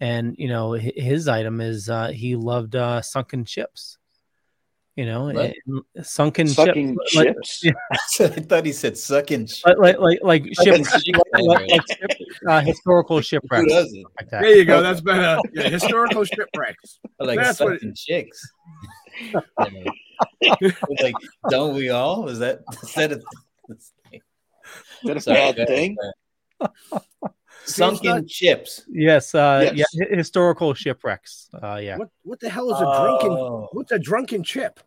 [0.00, 3.98] and you know his item is uh, he loved uh, sunken ships.
[4.96, 5.36] You know, What?
[5.66, 7.72] and sunken Sucking ship, like- yeah,
[8.20, 9.78] I thought he said sucking shit.
[9.78, 11.16] like like like, like ship, shit.
[11.34, 12.10] like, like ship,
[12.48, 13.72] uh, historical shipwrecks.
[13.72, 14.04] Who?
[14.18, 14.42] Like that.
[14.42, 14.82] There you go.
[14.82, 15.38] That's better.
[15.54, 16.98] Yeah, historical shipwrecks.
[17.20, 18.40] I like That's what- sucking chicks.
[21.00, 21.14] Like,
[21.48, 22.28] don't we all?
[22.28, 23.22] Is that is that a,
[23.70, 23.92] Is
[25.04, 25.96] that a Sorry, bad thing?
[27.64, 28.84] Sunken not- chips?
[28.88, 29.86] Yes, uh, Yes.
[29.94, 31.48] yeah, hi- historical shipwrecks.
[31.62, 31.96] Uh, yeah.
[31.98, 33.68] What what the hell is a drunken Oh.
[33.72, 34.80] what's a drunken chip?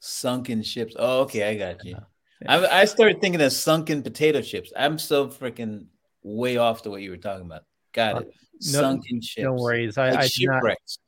[0.00, 0.94] Sunken ships.
[0.98, 1.96] Oh, okay, I got you.
[2.48, 4.72] I, I started thinking of sunken potato chips.
[4.76, 5.86] I'm so freaking
[6.24, 7.64] way off to what you were talking about.
[7.92, 8.28] Got it.
[8.28, 9.44] No- sunken chips.
[9.44, 9.96] No worries.
[9.98, 10.98] I, Like I do not- shipwrecks.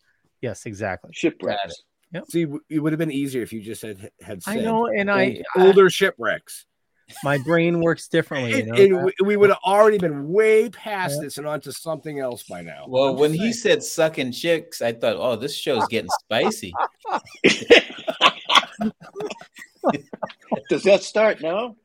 [0.40, 1.10] Yes, exactly.
[1.12, 1.82] Shipwrecks.
[2.28, 5.42] See, it would have been easier if you just had had I know, and I,
[5.56, 6.66] old- older shipwrecks.
[7.22, 8.56] My brain works differently.
[8.58, 8.74] You know?
[8.74, 12.42] and we- uh, we would have already been way past this and onto something else
[12.44, 12.84] by now.
[12.88, 16.72] Well, when just he said sucking chicks, I thought, oh, this show's getting spicy.
[20.68, 21.76] Does that start now?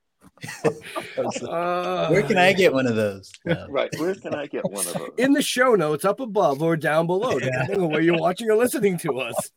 [1.42, 3.32] Uh, Where can I get one of those?
[3.46, 3.68] No.
[3.70, 3.90] Right.
[3.98, 5.10] Where can I get one of those?
[5.18, 8.56] in the show notes up above or down below, depending on where you're watching or
[8.56, 9.52] listening to us.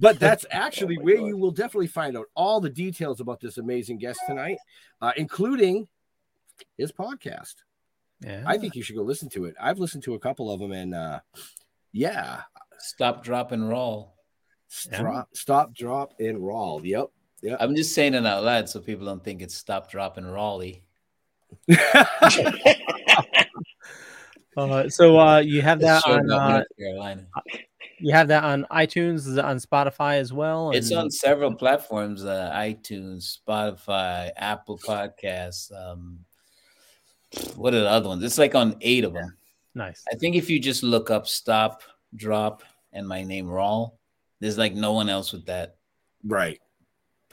[0.00, 1.26] But that's actually Oh where God.
[1.26, 4.58] you will definitely find out all the details about this amazing guest tonight,
[5.00, 5.88] uh, including
[6.76, 7.54] his podcast.
[8.20, 8.42] yeah.
[8.46, 9.54] I think you should go listen to it.
[9.60, 11.20] I've listened to a couple of them, and uh,
[11.92, 12.42] yeah,
[12.80, 14.14] Stop, drop, and roll.
[14.68, 16.84] stop, stop, drop, and roll.
[16.84, 17.08] Yep.
[17.58, 20.82] I'm just saying it out loud so people don't think it's stop, drop, and Raleigh.
[24.56, 27.28] Uh, so uh, you have that on uh, North Carolina.
[28.00, 30.72] you have that on iTunes, is it on Spotify as well.
[30.72, 35.70] It's on several platforms: uh, iTunes, Spotify, Apple Podcasts.
[35.72, 36.24] Um,
[37.54, 38.24] what are the other ones?
[38.24, 39.36] It's like on eight of them.
[39.76, 40.02] nice.
[40.12, 41.82] I think if you just look up "Stop,
[42.16, 43.92] Drop" and my name Rawle,
[44.40, 45.76] there's like no one else with that
[46.24, 46.60] right.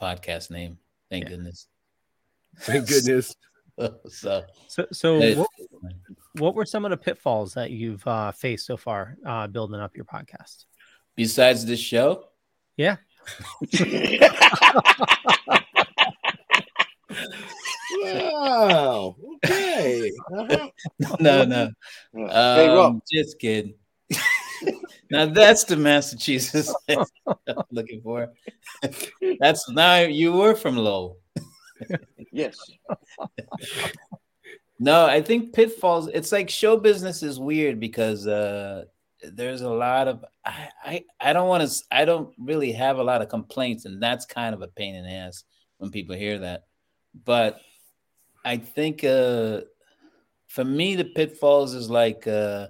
[0.00, 0.78] Podcast name.
[1.10, 1.30] Thank Yeah.
[1.30, 1.68] goodness.
[2.60, 3.34] Thank goodness.
[4.08, 5.34] so So so Hey.
[5.36, 5.50] what,
[6.38, 9.96] what were some of the pitfalls that you've uh, faced so far uh, building up
[9.96, 10.64] your podcast?
[11.14, 12.24] besides this show,
[12.76, 12.96] Yeah.
[18.02, 19.16] Wow.
[19.44, 20.10] Okay.
[20.36, 20.68] Uh-huh.
[21.20, 21.70] no, no,
[22.14, 22.54] Yeah.
[22.56, 22.94] hey, Rob.
[22.94, 23.74] um, just kidding.
[25.10, 28.32] Now that's the Massachusetts I'm looking for.
[29.40, 31.18] that's now you were from Lowell.
[32.32, 32.58] Yes.
[34.78, 36.08] No, I think pitfalls.
[36.08, 38.84] It's like show business is weird because uh,
[39.22, 43.04] there's a lot of I I, I don't want to I don't really have a
[43.04, 45.44] lot of complaints, and that's kind of a pain in the ass
[45.78, 46.64] when people hear that.
[47.24, 47.60] But
[48.44, 49.62] I think uh,
[50.46, 52.68] for me, the pitfalls is like uh,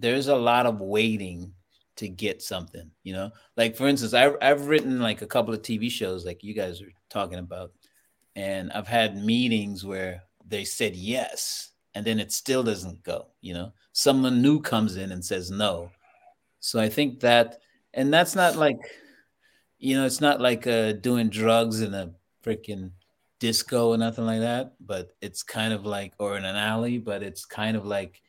[0.00, 1.52] there's a lot of waiting
[1.96, 2.90] to get something.
[3.04, 6.42] You know, like for instance, I've I've written like a couple of TV shows, like
[6.42, 7.72] you guys are talking about,
[8.34, 13.54] and I've had meetings where they said yes and then it still doesn't go you
[13.54, 15.90] know someone new comes in and says no
[16.58, 17.58] so i think that
[17.94, 18.78] and that's not like
[19.78, 22.10] you know it's not like uh doing drugs in a
[22.44, 22.90] freaking
[23.38, 27.22] disco or nothing like that but it's kind of like or in an alley but
[27.22, 28.20] it's kind of like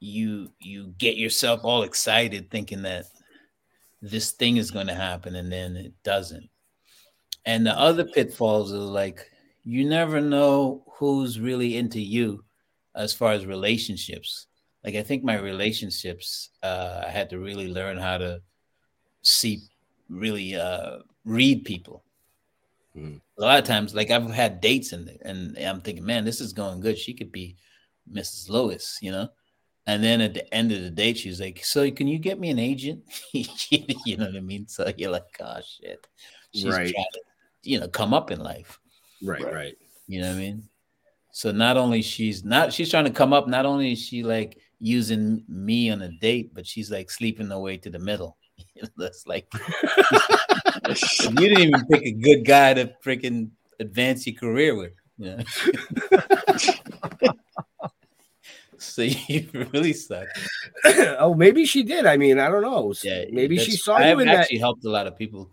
[0.00, 3.06] you you get yourself all excited thinking that
[4.02, 6.48] this thing is going to happen and then it doesn't
[7.46, 9.30] and the other pitfalls are like
[9.64, 12.44] you never know who's really into you
[12.94, 14.46] as far as relationships.
[14.84, 18.40] Like I think my relationships, uh, I had to really learn how to
[19.22, 19.62] see,
[20.08, 22.04] really uh, read people.
[22.96, 23.20] Mhm.
[23.38, 26.52] A lot of times, like I've had dates and and I'm thinking, man, this is
[26.52, 26.96] going good.
[26.96, 27.56] She could be
[28.10, 28.48] Mrs.
[28.48, 29.28] Lewis, you know.
[29.86, 32.50] And then at the end of the date, she's like, "So can you get me
[32.50, 34.66] an agent?" you know what I mean?
[34.66, 36.06] So you're like, "Oh shit,"
[36.52, 36.92] she's Right.
[36.92, 37.20] trying to,
[37.62, 38.80] you know, come up in life.
[39.22, 39.74] Right, right.
[40.08, 40.68] You know what I mean?
[41.32, 44.58] So not only she's not she's trying to come up, not only is she like
[44.80, 48.36] using me on a date, but she's like sleeping her way to the middle.
[48.96, 49.46] That's like
[51.20, 54.92] you didn't even pick a good guy to freaking advance your career with.
[55.18, 55.42] Yeah.
[58.78, 60.26] So you really suck.
[61.18, 62.06] oh, maybe she did.
[62.06, 62.92] I mean, I don't know.
[63.02, 64.36] Yeah, maybe she saw I you have in that.
[64.40, 65.50] actually helped a lot of people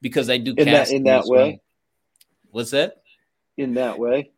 [0.00, 1.46] because I do In that- in that as well.
[1.46, 1.60] way?
[2.50, 3.02] What's that?
[3.56, 4.30] In that way,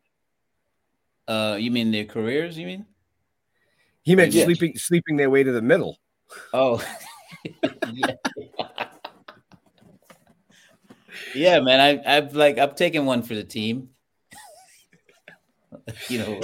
[1.27, 2.57] Uh, you mean their careers?
[2.57, 2.85] You mean?
[4.03, 4.45] He meant Yes.
[4.45, 5.99] sleeping sleeping their way to the middle.
[6.53, 6.81] Oh,
[7.91, 8.15] yeah.
[11.35, 11.79] yeah, man.
[11.79, 13.89] I, I've like I've taken one for the team.
[16.09, 16.39] you know,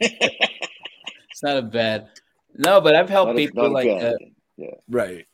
[1.38, 2.08] it's not a bad.
[2.54, 4.16] No, but I've helped Not people a like bad uh,
[4.56, 4.74] yeah.
[4.88, 5.24] Right.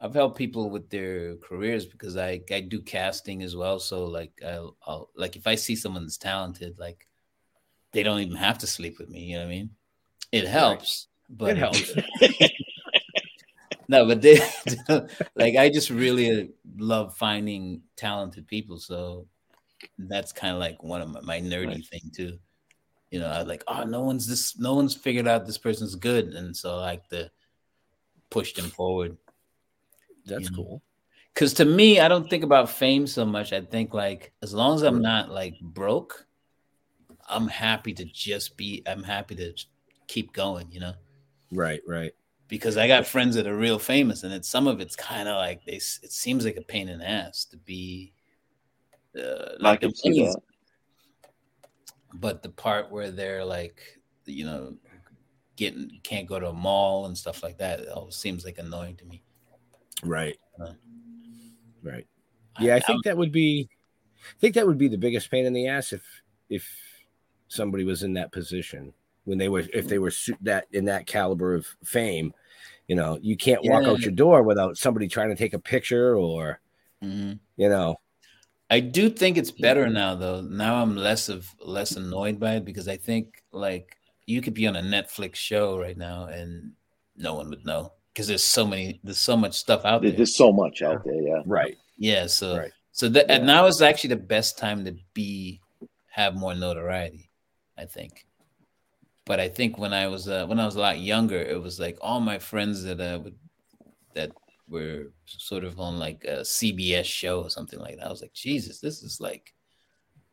[0.00, 3.78] I've helped people with their careers because I I do casting as well.
[3.78, 7.06] So like I'll, I'll like if I see someone that's talented, like
[7.92, 9.20] they don't even have to sleep with me.
[9.20, 9.70] You know what I mean?
[10.32, 11.94] It helps, but It helps.
[13.88, 14.40] no, but they
[15.36, 18.78] like I just really love finding talented people.
[18.78, 19.28] So
[19.98, 22.38] that's kind of like one of my, my nerdy thing too.
[23.14, 26.34] You know, I like, oh, no one's this, no one's figured out this person's good,
[26.34, 27.30] and so I like to
[28.28, 29.16] push them forward.
[30.26, 30.82] That's cool.
[31.32, 33.52] Because to me, I don't think about fame so much.
[33.52, 36.26] I think like as long as I'm not like broke,
[37.28, 38.82] I'm happy to just be.
[38.84, 39.52] I'm happy to
[40.08, 40.66] keep going.
[40.72, 40.94] You know
[41.52, 42.10] Right, right.
[42.48, 45.36] because I got friends that are real famous, and it's some of it's kind of
[45.36, 45.74] like they.
[45.76, 48.12] It seems like a pain in the ass to be.
[49.16, 50.42] Uh, I like can the see money's- that.
[52.14, 53.80] But the part where they're like,
[54.24, 54.76] you know,
[55.56, 58.96] getting can't go to a mall and stuff like that, it always seems like annoying
[58.96, 59.22] to me.
[60.02, 60.36] Right.
[60.60, 60.72] Uh,
[61.82, 62.06] Right.
[62.60, 63.68] Yeah, I think that would be
[64.30, 66.02] I think that would be the biggest pain in the ass if
[66.48, 66.66] if
[67.48, 68.94] somebody was in that position
[69.24, 72.32] when they were if they were that in that caliber of fame.
[72.88, 76.16] You know, you can't walk out your door without somebody trying to take a picture
[76.16, 76.60] or
[77.02, 77.38] Mhm.
[77.56, 77.96] you know.
[78.76, 80.40] I do think it's better now though.
[80.40, 83.96] Now I'm less of less annoyed by it because I think like
[84.26, 86.72] you could be on a Netflix show right now and
[87.16, 90.16] no one would know because there's so many there's so much stuff out There- there.
[90.18, 91.20] There's so much out there.
[91.30, 91.42] Yeah.
[91.46, 91.76] Right.
[91.98, 92.72] Yeah, so Right.
[92.92, 93.54] so that and Yeah.
[93.54, 95.60] now is actually the best time to be
[96.10, 97.30] have more notoriety,
[97.78, 98.26] I think.
[99.26, 101.78] But I think when I was uh, when I was a lot younger, it was
[101.78, 103.38] like all my friends that uh, would
[104.14, 104.32] that
[104.68, 108.06] were sort of on like a CBS show or something like that.
[108.06, 109.54] I was like, Jesus, this is like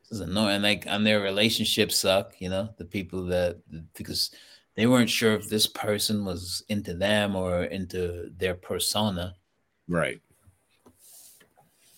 [0.04, 0.62] this is annoying.
[0.62, 2.34] Like, and their relationships suck.
[2.40, 3.58] You know, the people that
[3.96, 4.32] because
[4.76, 9.36] they weren't sure if this person was into them or into their persona.
[9.88, 10.22] Right.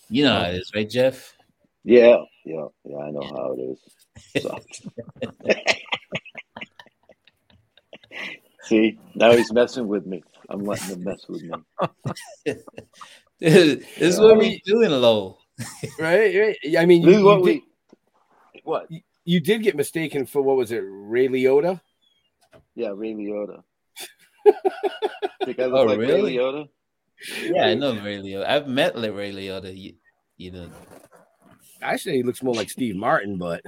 [0.10, 1.36] You know how it is, right, Jeff?
[1.84, 2.18] Yeah.
[2.46, 2.66] Yeah.
[2.84, 2.98] Yeah.
[2.98, 3.80] I know how it is.
[4.42, 4.60] So.
[8.64, 10.24] See, now he's messing with me.
[10.50, 12.56] I'm letting him mess with me.
[13.40, 15.38] this is what we doing, low.
[16.00, 16.58] Right, right.
[16.78, 17.54] I mean, This you, what you we.
[17.54, 17.62] did,
[18.64, 18.88] What?
[19.26, 21.80] you did get mistaken for what was it, Ray Liotta?
[22.76, 23.64] Yeah, Ray Liotta.
[25.46, 26.38] Think I look Oh, like really?
[26.38, 26.70] Ray Liotta?
[27.42, 28.46] Yeah, I know Ray Liotta.
[28.48, 29.76] I've met Le- Ray Liotta.
[29.78, 29.94] You,
[30.38, 30.70] you know,
[31.82, 33.62] Actually, he looks more like Steve Martin, but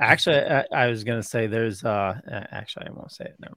[0.00, 2.14] Actually, I, I was gonna say there's uh,
[2.52, 3.36] actually I won't say it.
[3.38, 3.54] Never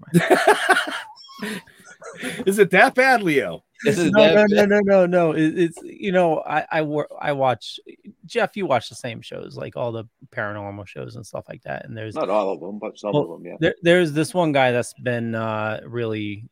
[1.42, 1.62] mind.
[2.46, 3.64] is it that bad, Leo?
[3.84, 5.32] this is no, no, that- no, no, no, no.
[5.32, 7.80] It, it's you know I I wor- I watch
[8.26, 8.56] Jeff.
[8.56, 11.86] You watch the same shows like all the paranormal shows and stuff like that.
[11.86, 13.46] And there's Not all of them, but some Well, of them.
[13.46, 13.58] Yeah.
[13.60, 16.48] there, there's this one guy that's been uh, really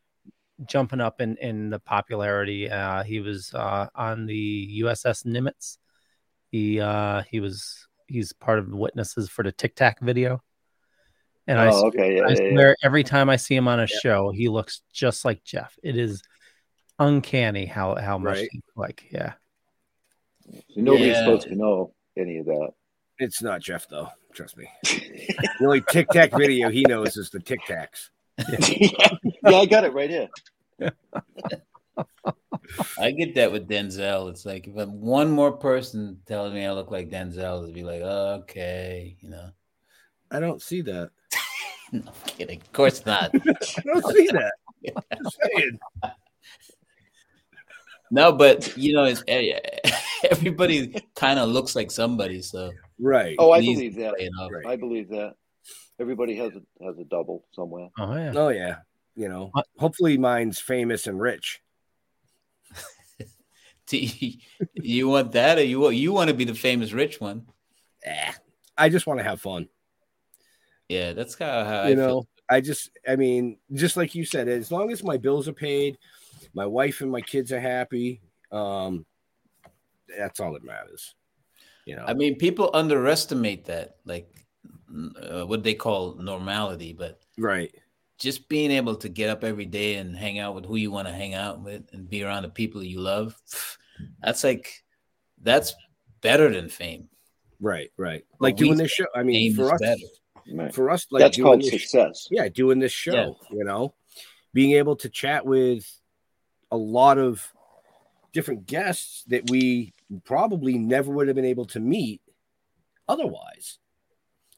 [0.68, 2.70] jumping up in, in the popularity.
[2.70, 5.78] Uh, he was uh, on the USS Nimitz.
[6.52, 10.43] He uh, he was he's part of the witnesses for the Tic Tac video.
[11.48, 12.52] And I, Oh, okay, yeah, I yeah, yeah.
[12.54, 15.78] swear every time I see him on a show, he looks just like Jeff.
[15.84, 16.22] It is
[17.00, 18.50] uncanny how how much Right.
[18.52, 19.34] he, like yeah.
[20.76, 21.20] Nobody's Yeah.
[21.20, 22.70] supposed to know any of that.
[23.20, 24.10] It's not Jeff, though.
[24.34, 24.68] Trust me.
[24.84, 28.10] the only Tic Tac video he knows is the Tic Tacs.
[28.48, 29.10] yeah,
[29.46, 30.30] I got it right here.
[32.98, 34.30] I get that with Denzel.
[34.30, 37.84] It's like if I'm one more person telling me I look like Denzel, it'd be
[37.84, 39.50] like, okay, you know.
[40.32, 41.12] I don't see that.
[41.94, 42.62] No, I'm kidding.
[42.62, 43.32] Of course not.
[43.34, 44.54] Don't see that.
[45.22, 45.80] Just saying.
[48.12, 49.60] no, but you know, it's eh,
[50.32, 52.42] everybody kind of looks like somebody.
[52.42, 52.72] So
[53.02, 53.36] Right.
[53.39, 54.16] Oh, I believe that.
[54.16, 54.52] playing off.
[54.66, 55.34] I believe that.
[56.00, 57.89] Everybody has a has a double somewhere.
[58.00, 58.34] Oh yeah.
[58.36, 58.76] Oh yeah.
[59.16, 61.62] You know, hopefully mine's famous and rich.
[63.88, 64.00] Do
[64.76, 67.48] you want that, or you want you want to be the famous rich one?
[68.06, 68.32] Eh,
[68.78, 69.68] I just want to have fun.
[70.92, 72.08] Yeah, that's kind of how I you feel.
[72.08, 75.54] know, I just, I mean, just like you said, as long as my bills are
[75.54, 75.98] paid,
[76.54, 78.20] my wife and my kids are happy,
[78.52, 79.06] um,
[80.18, 81.16] that's all that matters.
[81.86, 84.46] You know, I mean, people underestimate that, like
[85.24, 87.74] uh, what they call normality, but right.
[88.20, 91.08] Just being able to get up every day and hang out with who you want
[91.08, 93.39] to hang out with and be around the people you love,
[94.22, 94.84] that's like
[95.42, 95.74] that's
[96.20, 97.08] better than fame.
[97.62, 98.26] Right, right.
[98.39, 99.06] Like doing this show.
[99.16, 99.82] I mean, for us,
[100.52, 100.74] Right.
[100.74, 102.28] for us, like That's doing called this- success.
[102.32, 103.94] Yeah, doing this show, you know,
[104.54, 105.86] being able to chat with
[106.72, 107.52] a lot of
[108.34, 112.22] different guests that we probably never would have been able to meet
[113.08, 113.78] otherwise.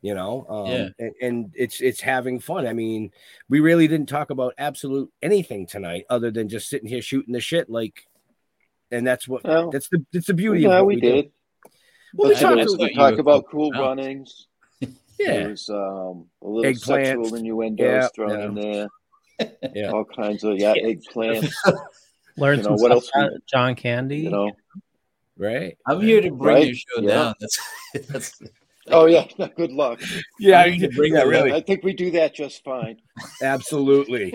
[0.02, 0.90] You know, um, Yeah.
[1.00, 2.68] and, and it's it's having fun.
[2.68, 3.12] I mean,
[3.48, 7.40] we really didn't talk about absolute anything tonight, other than just sitting here shooting the
[7.40, 7.70] shit.
[7.70, 8.06] Like,
[8.92, 11.10] and that's what Well, that's the it's the beauty yeah, of what we we, do.
[11.12, 11.32] did.
[11.66, 11.72] Well,
[12.16, 13.72] But we you know, talked we about- talk about cool.
[13.72, 13.88] cool Wow.
[13.88, 14.48] runnings.
[15.20, 17.06] Yeah, There's um, a little Eggplant.
[17.06, 18.46] sexual innuendos Yeah, thrown yeah.
[18.46, 18.88] in there.
[19.74, 19.90] Yeah.
[19.92, 21.52] All kinds of yeah, eggplant.
[22.38, 24.18] Learn You know, what else we- about John Candy.
[24.20, 24.52] You know.
[25.38, 25.78] right.
[25.88, 26.66] I'm here to bring Right?
[26.68, 27.08] your show Yeah.
[27.08, 27.34] down.
[27.40, 27.60] That's,
[28.10, 28.42] that's
[28.88, 30.02] Oh yeah, good luck.
[30.40, 31.54] Yeah, I need to bring yeah, really.
[31.54, 32.98] I think we do that just fine.
[33.42, 34.34] Absolutely.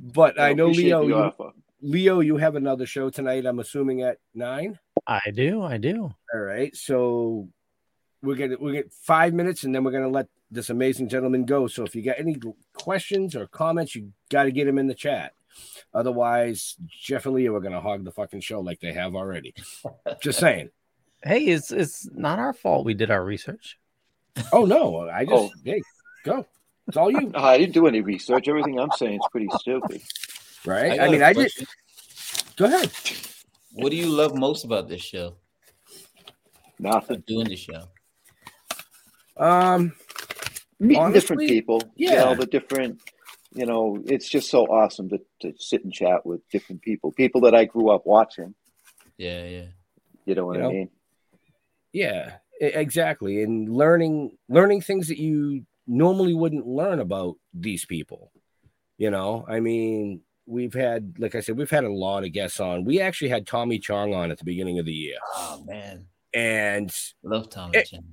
[0.00, 1.02] but I know Leo.
[1.06, 1.50] You, offer.
[1.82, 3.46] Leo, you have another show tonight.
[3.46, 4.78] I'm assuming at nine.
[5.06, 6.12] I do, I do.
[6.34, 6.74] All right.
[6.74, 7.48] So
[8.24, 11.66] we're gonna we get five minutes, and then we're gonna let this amazing gentleman go.
[11.66, 12.36] So if you got any
[12.72, 15.32] questions or comments, you got to get them in the chat.
[15.92, 19.54] Otherwise, Jeff and Leo are gonna hog the fucking show like they have already.
[20.20, 20.70] Just saying.
[21.26, 22.84] Hey, it's it's not our fault.
[22.84, 23.78] We did our research.
[24.52, 25.50] Oh no, I just Oh.
[25.64, 25.80] hey,
[26.22, 26.44] go.
[26.86, 28.46] It's all you, No, I didn't do any research.
[28.46, 30.02] Everything I'm saying is pretty stupid.
[30.66, 30.92] right?
[30.92, 31.36] I, got mean, I did.
[31.36, 31.66] question.
[32.56, 32.90] Go ahead.
[33.72, 35.36] What do you love most about this show?
[36.78, 37.16] Nothing.
[37.16, 37.88] About doing the show?
[39.36, 39.92] Um,
[40.80, 41.82] Meeting different Honestly, people.
[41.96, 42.24] You yeah.
[42.24, 43.00] know, the different
[43.54, 47.12] you know, it's just so awesome to, to sit and chat with different people.
[47.12, 48.54] People that I grew up watching.
[49.16, 49.66] Yeah, yeah.
[50.26, 50.72] You know what You I know?
[50.72, 50.90] mean?
[51.92, 53.42] Yeah, exactly.
[53.42, 58.32] And learning learning things that you normally wouldn't learn about these people.
[58.98, 62.58] You know, I mean, we've had, like I said, we've had a lot of guests
[62.60, 62.84] on.
[62.84, 66.92] We actually had Tommy Chong on at the beginning of the year, Oh man, and
[67.22, 68.04] love Tommy Eh, Chong.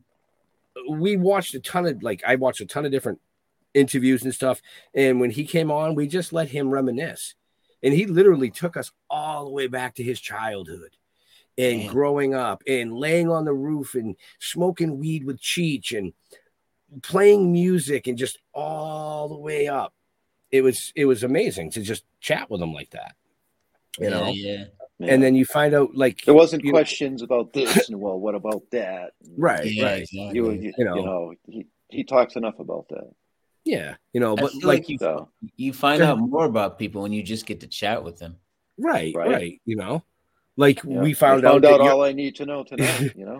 [0.89, 3.19] We watched a ton of like I watched a ton of different
[3.74, 4.61] interviews and stuff.
[4.93, 7.36] And when he came on, we just let him reminisce.
[7.84, 10.95] And he literally took us all the way back to his childhood
[11.57, 11.91] and Damn.
[11.91, 16.13] growing up and laying on the roof and smoking weed with Cheech and
[17.01, 19.93] playing music and just all the way up.
[20.51, 23.15] It was it was amazing to just chat with him like that.
[23.99, 24.65] You know, yeah,
[25.04, 25.14] Yeah.
[25.14, 28.36] and then you find out like there wasn't you- questions about this and well, what
[28.36, 29.12] about that?
[29.38, 29.99] right, yeah, right.
[30.02, 30.32] exactly.
[30.34, 30.95] You, you, You know.
[30.95, 33.10] you know, he, he talks enough about that.
[33.66, 37.04] Yeah, you know, I but like like you So you find out more about people
[37.04, 38.38] when you just get to chat with them.
[38.78, 39.62] right, right, Right.
[39.66, 40.04] you know,
[40.58, 40.99] like yeah.
[41.02, 43.14] we found, found out, out all I need to know tonight.
[43.16, 43.39] You know,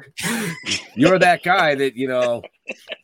[0.96, 2.44] you're that guy that you know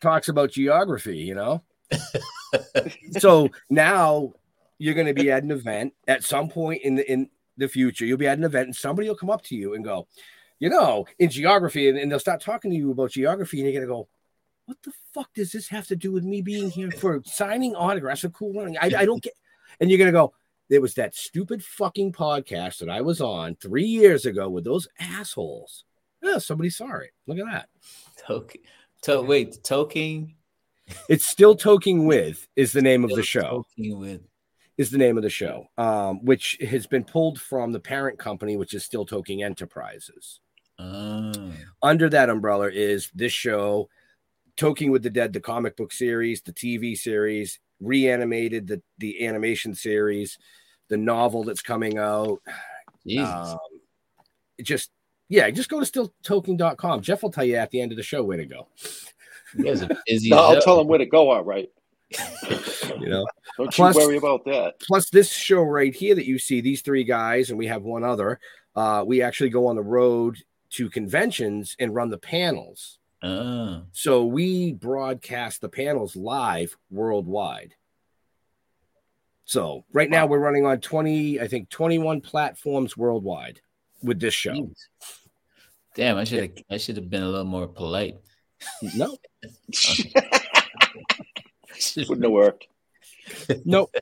[0.01, 1.64] talks about geography you know
[3.20, 4.34] so now
[4.78, 8.05] you're going to be at an event at some point in the in the future
[8.05, 10.08] you'll be at an event and somebody will come up to you and go
[10.60, 13.82] you know in geography and, and they'll start talking to you about geography and you're
[13.82, 14.08] to go
[14.66, 18.24] what the fuck does this have to do with me being here for signing autographs
[18.24, 19.34] or cool running I, I don't get
[19.80, 20.34] and you're to go
[20.70, 24.88] there was that stupid fucking podcast that I was on three years ago with those
[24.99, 25.86] assholes.
[26.22, 27.12] Yeah, somebody saw it.
[27.26, 27.70] Look at that.
[28.26, 28.62] Token,
[29.03, 30.34] to, wait, toking
[31.09, 33.66] It's still toking with is the name of the show.
[33.78, 34.21] Toking with
[34.78, 38.58] Is the name of the show, um, which has been pulled from the parent company,
[38.58, 40.39] which is Still Toking Enterprises.
[40.78, 41.51] oh,
[41.82, 43.89] Under that umbrella is this show,
[44.55, 49.74] Toking with the Dead, the comic book series, the TV series, reanimated the the animation
[49.74, 50.37] series,
[50.89, 52.39] the novel that's coming out.
[53.20, 53.58] Um,
[54.62, 54.91] just
[55.29, 57.01] yeah, just go to stilltoking.com.
[57.01, 58.67] Jeff will tell you at the end of the show where to go.
[59.58, 60.29] you guys are busy.
[60.29, 61.32] no, I'll tell him where to go.
[61.32, 61.70] All right,
[62.12, 63.25] You know.
[63.58, 64.79] don't Plus- you worry about that.
[64.79, 68.04] plus this show right here that you see these three guys and we have one
[68.04, 68.39] other
[68.75, 70.38] uh we actually go on the road
[70.71, 77.74] to conventions and run the panels Oh, so we broadcast the panels live worldwide
[79.46, 83.59] so right now we're running on 20 i think 21 platforms worldwide
[84.04, 84.78] with this show jeez.
[85.96, 86.17] damn!
[86.17, 86.51] I should have.
[86.70, 88.17] I should have been a little more polite.
[88.96, 89.17] no
[91.97, 92.67] Wouldn't have worked.
[93.66, 93.93] nope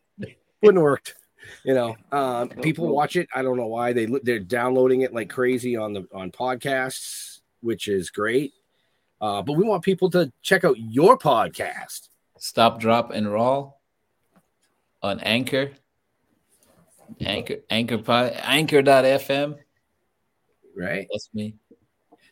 [0.62, 1.16] wouldn't have worked
[1.64, 5.30] you know um people watch it i don't know why they they're downloading it like
[5.30, 8.54] crazy on the on podcasts which is great
[9.22, 13.80] uh but we want people to check out your podcast Stop, Drop, and Roll
[15.02, 15.72] on Anchor.
[17.20, 19.58] Anchor, Anchor, pod, Anchor.fm.
[20.78, 21.08] Right.
[21.12, 21.56] That's me.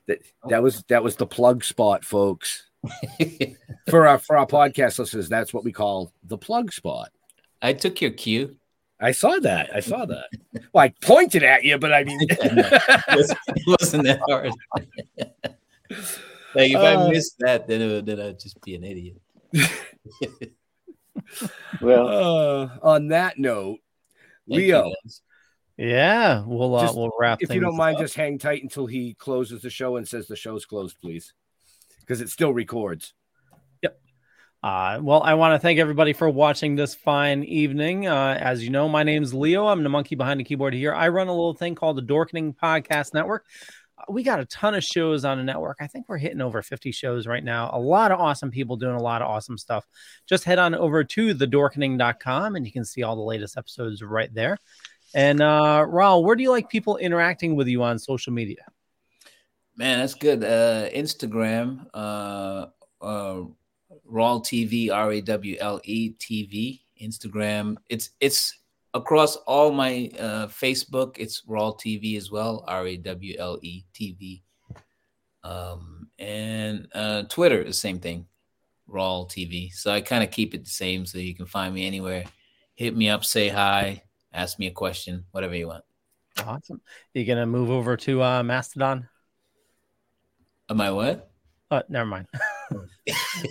[0.07, 2.69] That that was that was the plug spot, folks.
[3.89, 7.09] for our for our podcast listeners, that's what we call the plug spot.
[7.61, 8.55] I took your cue.
[8.99, 9.69] I saw that.
[9.75, 10.25] I saw that.
[10.73, 13.37] Well, I pointed at you, but I mean, it
[13.67, 14.51] wasn't that hard.
[16.55, 19.21] like if I Uh, missed that, then it would, then I'd just be an idiot.
[21.81, 23.79] Well, uh, on that note,
[24.47, 24.91] Leo.
[25.77, 27.39] Yeah, we'll uh, Just- we'll wrap.
[27.41, 28.01] if you don't mind, up.
[28.01, 31.33] just hang tight until he closes the show and says the show's closed, please,
[32.05, 33.13] because it still records.
[33.81, 33.99] Yep.
[34.61, 38.07] Uh, well, I want to thank everybody for watching this fine evening.
[38.07, 39.67] Uh, as you know, my name's Leo.
[39.67, 40.93] I'm the monkey behind the keyboard here.
[40.93, 43.45] I run a little thing called the Dorkening Podcast Network.
[43.97, 45.77] Uh, We got a ton of shows on the network.
[45.81, 47.69] I think we're hitting over 50 shows right now.
[47.73, 49.85] A lot of awesome people doing a lot of awesome stuff.
[50.27, 54.33] Just head on over to thedorkening.com and you can see all the latest episodes right
[54.33, 54.57] there.
[55.13, 58.65] And uh, Rawle, where do you like people interacting with you on social media?
[59.75, 60.43] Man, that's good.
[60.43, 62.67] Uh, Instagram, uh,
[63.01, 63.41] uh,
[64.09, 67.77] Rawle TV, R A W L E TV, Instagram.
[67.89, 68.59] It's it's
[68.93, 71.17] across all my uh, Facebook.
[71.17, 74.41] It's Rawle TV as well, R A W L E TV.
[75.43, 78.27] Um, and uh, Twitter, the same thing,
[78.87, 79.73] Rawle TV.
[79.73, 82.25] So I kind of keep it the same, so you can find me anywhere.
[82.75, 85.83] Hit me up, say hi, ask me a question, whatever you want.
[86.45, 86.81] Awesome.
[87.13, 89.09] You gonna move over to uh, Mastodon?
[90.69, 91.29] Am I what?
[91.71, 92.27] Uh, never mind.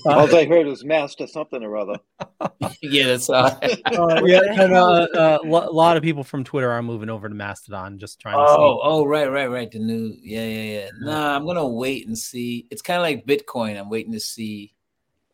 [0.06, 1.97] all I heard was master something or other.
[2.82, 3.59] yeah, that's all.
[3.93, 7.34] Uh, yeah, and, uh, uh, a lot of people from Twitter are moving over to
[7.34, 8.80] Mastodon, just trying to Oh, see.
[8.84, 9.70] oh, right, right, right.
[9.70, 10.89] The new, yeah, yeah, yeah.
[11.01, 12.66] Nah, I'm gonna wait and see.
[12.70, 13.78] It's kind of like Bitcoin.
[13.78, 14.72] I'm waiting to see.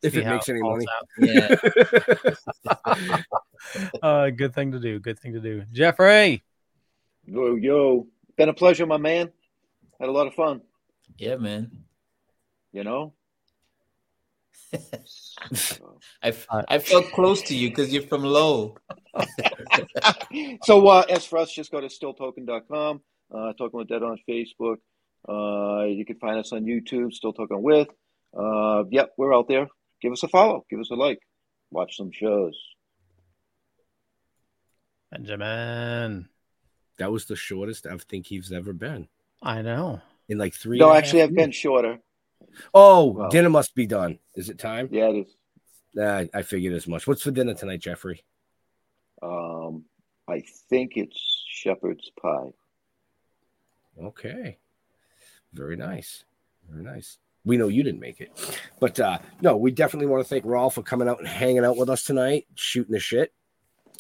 [0.03, 0.85] If See it how makes any falls
[1.19, 1.41] money.
[1.41, 1.59] out.
[2.75, 3.17] Yeah,
[4.03, 4.99] Uh, good thing to do.
[4.99, 5.65] Good thing to do.
[5.73, 6.43] Jeffrey,
[7.27, 8.07] Yo, yo,
[8.37, 9.31] been a pleasure, my man.
[10.01, 10.63] Had a lot of fun.
[11.17, 11.71] Yeah, man.
[12.73, 13.15] You know.
[16.23, 16.35] I,
[16.69, 18.77] I felt close to you because you're from Low.
[20.65, 23.01] so uh, as for us, just go to stilltoking.com.
[23.33, 24.77] Uh, Toking with Dead on Facebook.
[25.29, 27.89] Uh, you can find us on YouTube, Still Toking With.
[28.37, 29.69] Uh, yep, we're out there.
[30.01, 30.65] Give us a follow.
[30.71, 31.19] Give us a like.
[31.71, 32.59] Watch some shows.
[35.11, 36.29] Benjamin.
[36.99, 39.09] That was the shortest I think he's ever been
[39.43, 40.01] I know.
[40.29, 40.79] In like three.
[40.79, 41.99] No, actually, I've been shorter.
[42.75, 43.31] Oh, Well.
[43.31, 44.19] dinner must be done.
[44.35, 44.89] Is it time?
[44.91, 45.37] Yeah, it is.
[45.95, 47.07] Nah, I figured as much.
[47.07, 48.23] What's for dinner tonight, Jeffrey?
[49.23, 49.85] Um,
[50.29, 52.53] I think it's shepherd's pie.
[54.03, 54.59] Okay.
[55.53, 56.25] Very nice.
[56.71, 57.19] Very nice.
[57.45, 58.31] We know you didn't make it.
[58.79, 61.77] But uh no, we definitely want to thank Rawle for coming out and hanging out
[61.79, 63.33] with us tonight, shooting the shit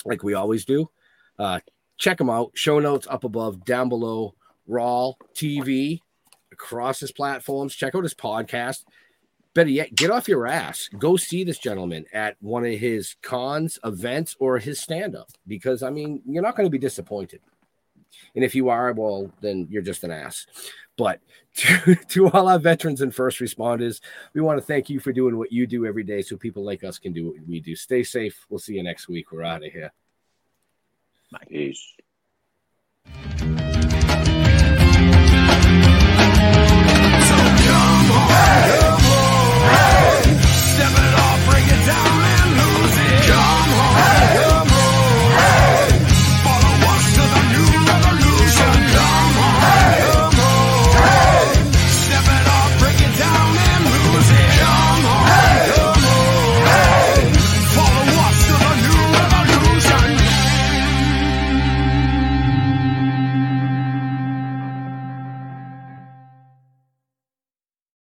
[0.05, 0.90] like we always do.
[1.38, 1.60] Uh
[1.96, 2.50] check him out.
[2.55, 4.34] Show notes up above, down below.
[4.68, 6.00] Rawle TV
[6.59, 7.74] across his platforms.
[7.74, 8.85] Check out his podcast.
[9.55, 10.89] Better yet, get off your ass.
[10.98, 15.90] Go see this gentleman at one of his cons, events, or his stand-up because I
[15.90, 17.40] mean, you're not going to be disappointed.
[18.35, 20.47] And if you are, well, then you're just an ass.
[20.97, 21.20] But
[21.56, 24.01] to, to all our veterans and first responders,
[24.35, 26.85] we want to thank you for doing what you do every day so people like
[26.85, 27.74] us can do what we do.
[27.74, 28.47] Stay safe.
[28.48, 29.32] We'll see you next week.
[29.32, 29.93] We're out of here.
[31.48, 31.94] Peace.
[33.06, 33.74] Bye.
[38.59, 40.22] Hey!
[40.74, 43.22] Step it off, break it down and lose it.
[43.30, 43.97] Come home.
[43.97, 44.48] Hey!